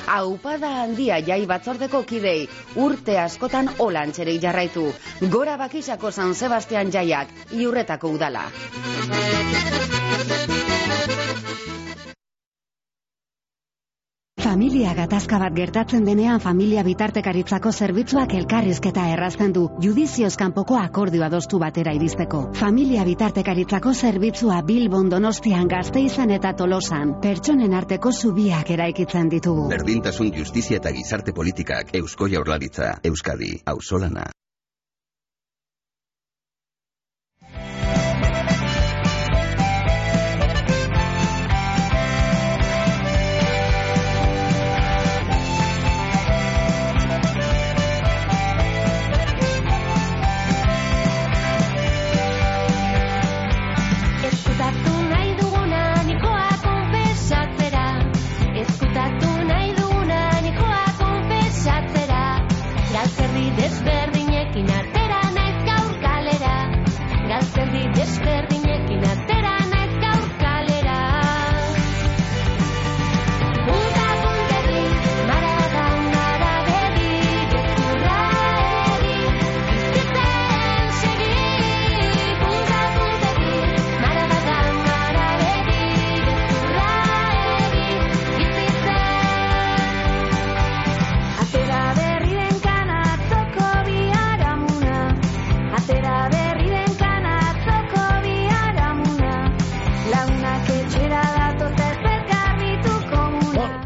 [0.07, 4.93] Aupada handia jai batzordeko kidei, urte askotan olantxerei jarraitu.
[5.31, 8.47] Gora bakixako San Sebastian jaiak, iurretako udala.
[14.40, 21.60] Familia gatazka bat gertatzen denean familia bitartekaritzako zerbitzuak elkarrizketa errazten du judizioz kanpoko akordio adostu
[21.60, 22.40] batera iristeko.
[22.56, 29.68] Familia bitartekaritzako zerbitzua Bilbon Donostian Gazteizan eta Tolosan pertsonen arteko zubiak eraikitzen ditugu.
[29.76, 34.30] Berdintasun justizia eta gizarte politikak Eusko Jaurlaritza, Euskadi, Auzolana.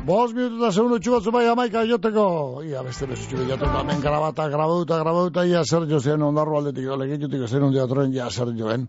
[0.04, 2.24] Bos minutu eta segundu txubatzu bai amaika joteko.
[2.68, 6.90] Ia, beste bezu txubi jatu hemen grabata, grabauta, grabauta, ia zer jo zen ondarro aldetik,
[7.00, 8.84] legitzutik zen ondi atroen, ia zer joen.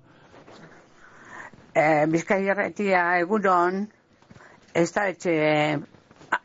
[1.72, 3.86] Eh, Bizkai erretia egunon,
[4.74, 5.36] ez da etxe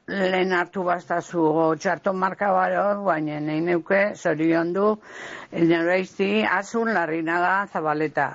[0.07, 1.49] lehen hartu bastazu
[1.83, 4.93] txarton marka baror, baina nahi neuke, zorion du,
[5.73, 6.31] noraizti,
[6.61, 8.31] azun larrinaga zabaleta.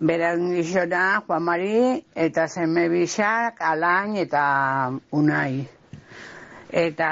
[0.00, 4.42] Beran gizona, Juan Mari, eta zeme bisak, alain eta
[5.10, 5.66] unai.
[6.70, 7.08] Eta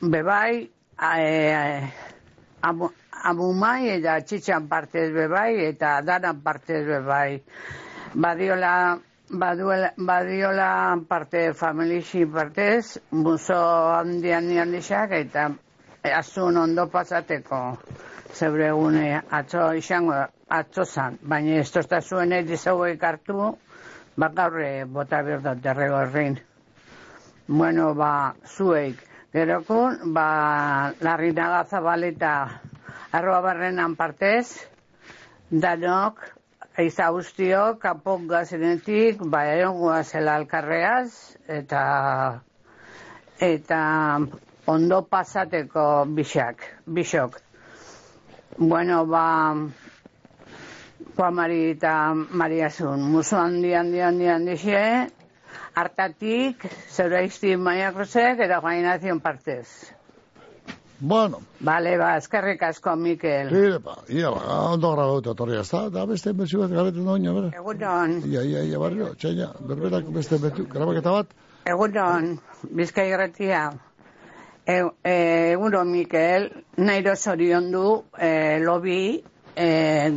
[0.00, 0.70] bebai,
[1.18, 1.90] e,
[2.62, 2.92] abu,
[3.30, 7.42] abumai eta txitxan partez bebai, eta danan partez bebai.
[8.14, 10.70] Badiola, baduela, badiola
[11.08, 13.58] parte familixi partez, muso
[13.98, 15.50] handian handiak, eta
[16.22, 17.64] azun ondo pasateko
[18.34, 23.54] zeure egune atzo izango atzo zan, baina ez tozta zuen edizauek hartu,
[24.16, 26.02] bakaurre bota behar derrego.
[27.46, 29.00] Bueno, ba, zueik,
[29.32, 32.60] gerokun, ba, larrinaga zabaleta
[33.12, 34.68] arroa barrenan partez,
[35.50, 36.20] danok,
[36.76, 42.40] eiza guztiok, kapok gazenetik, ba, egon guazela alkarreaz, eta,
[43.38, 43.80] eta
[44.66, 47.38] ondo pasateko bixak, bixok.
[48.56, 49.26] Bueno, ba,
[51.16, 54.84] Juan Mari eta Maria Zun, musu handi, handi, handi, handi xe,
[55.74, 59.68] hartatik, zeura izti maiakrosek eta Juanazion partez.
[60.98, 61.40] Bueno.
[61.60, 63.50] Bale, ba, eskerrik asko, Mikel.
[63.52, 67.50] Ire, ba, ia, ba, ondo grabauta torri azta, da beste bezu bat galetu doina, bera.
[67.60, 68.20] Egunon.
[68.30, 71.34] Ia, ia, ia, barrio, txaina, berberak beste betu, grabaketa bat.
[71.68, 72.38] Egunon,
[72.78, 73.66] bizkai gretia.
[74.64, 75.16] E, e,
[75.52, 78.30] egunon, Mikel, nairo zorion du, e,
[78.62, 79.02] lobi,
[79.54, 79.68] e,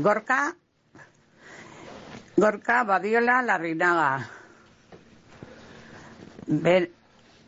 [0.06, 0.42] gorka,
[2.38, 4.30] gorka badiola larrinaga.
[6.48, 6.90] Ber,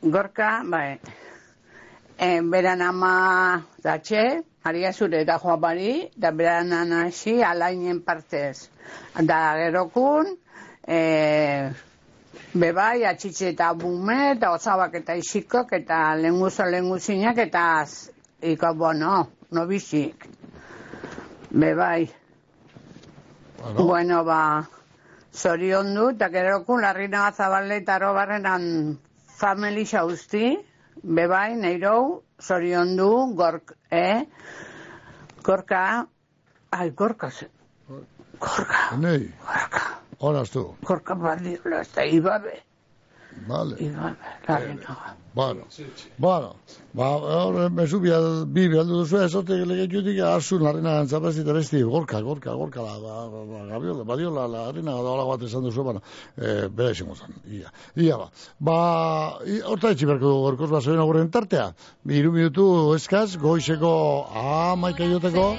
[0.01, 0.99] gorka, bai,
[2.17, 3.11] e, beran ama
[3.83, 8.69] datxe, Maria Zure eta Juan Mari, da beran anasi alainen partez.
[9.13, 10.33] Da gerokun,
[10.87, 11.69] e,
[12.57, 18.09] bebai, atxitxe eta bume, eta osabak eta isikok, eta lenguzo lenguzinak, eta az-
[18.41, 20.25] iko bono, no bizik.
[21.51, 22.09] Bebai.
[23.75, 24.69] Bueno, ba,
[25.34, 28.97] zorion du, eta gerokun larrina zabale eta robarrenan
[29.39, 30.57] family xauzti,
[31.03, 34.26] bebai, neirou, zorion du, gork, eh?
[35.43, 36.07] Gorka,
[36.72, 37.49] ai, gorka, ze-
[38.39, 39.34] gorka, Nei.
[40.19, 40.76] Horas tú.
[40.84, 42.61] gorka badiola, ez da, ibabe,
[43.47, 43.75] Vale.
[43.79, 44.15] ibabe,
[44.47, 45.15] larrinaga.
[45.33, 45.61] Bueno,
[46.17, 46.55] bueno,
[46.93, 52.53] ba, hor, mesu bial, bi bialdu duzu, ezote legetutik harzu larrena gantzapazit besti, gorka, gorka,
[52.53, 56.01] gorka, la, ba, ba, ba, gabiola, badiola, larrena da hola bat esan duzu, bueno,
[56.37, 58.27] eh, bere esango zen, ia, ia ba.
[58.59, 58.79] Ba,
[59.69, 61.69] horta etxi berko gorkoz bat zoen aguren tartea,
[62.09, 62.67] iru minutu
[62.97, 63.93] eskaz, goizeko
[64.33, 65.53] amaika joteko,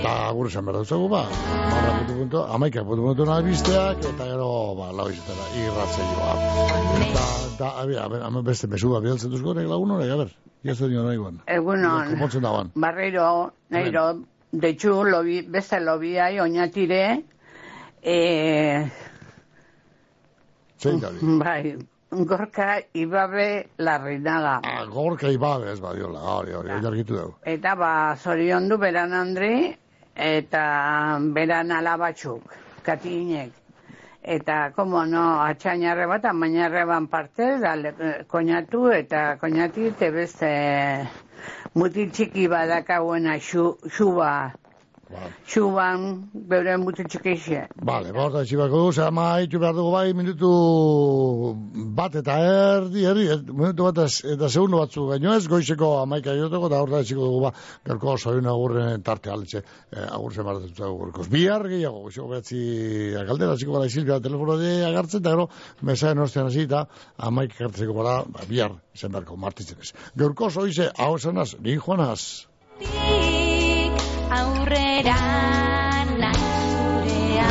[0.00, 4.48] eta agur esan behar dutzagu, ba, marra puntu puntu, amaika puntu puntu nabisteak, eta gero,
[4.78, 6.30] ba, lau izetara, irratzeioa.
[7.04, 10.32] Eta, eta, abi, a ber, hemen beste mesua bidaltzen duzko, nek lagun horrek, a ber,
[10.64, 11.42] jazu dino nahi guan.
[11.58, 13.28] Egunon, barriro,
[13.76, 14.06] neiro,
[14.64, 17.04] detxu, lobi, beste lobiai, oinatire,
[18.00, 18.90] eh,
[20.80, 21.12] Zein da,
[21.44, 21.76] bai,
[22.10, 24.60] gorka ibabe larrinaga.
[24.64, 27.36] Ah, gorka ibabe ez badiola, hori, hori, hori argitu dugu.
[27.44, 29.76] Eta ba, zorion du beran Andri,
[30.20, 33.50] eta beran alabatxuk, katinek.
[34.22, 37.72] Eta, komo no, atxainarre bat, amainarre ban parte, da,
[38.28, 40.50] koñatu, eta koñati, te beste
[41.74, 44.52] mutil txiki badakaguena xu, xuba.
[45.50, 47.60] Xuban, beure mutil txiki xe.
[47.82, 50.50] Vale, ba, horta etxibako dugu, zer ama haitu behar dugu bai, minutu
[51.98, 56.66] bat eta erdi, erdi, minutu bat ez- eta segundo batzu gaino ez, goizeko amaika joteko,
[56.70, 57.52] eta horta etxiko dugu ba,
[57.86, 59.62] garko zorin agurren tarte aletxe,
[59.92, 61.28] eh, agur zen barretu dugu gorkoz.
[61.28, 62.60] Bihar gehiago, goizeko behatzi
[63.20, 65.48] agaldera, ziko gara izilka telefono de agartzen, eta gero,
[65.82, 66.86] mesaen ostean hasi eta
[67.18, 69.92] amaik gartzeko bara, ba, bihar, zen barko, martitzen ez.
[70.16, 72.46] Gaurkoz, oize, hau esanaz, ni joanaz.
[74.38, 75.16] Aurrera
[76.22, 77.48] nahi zurea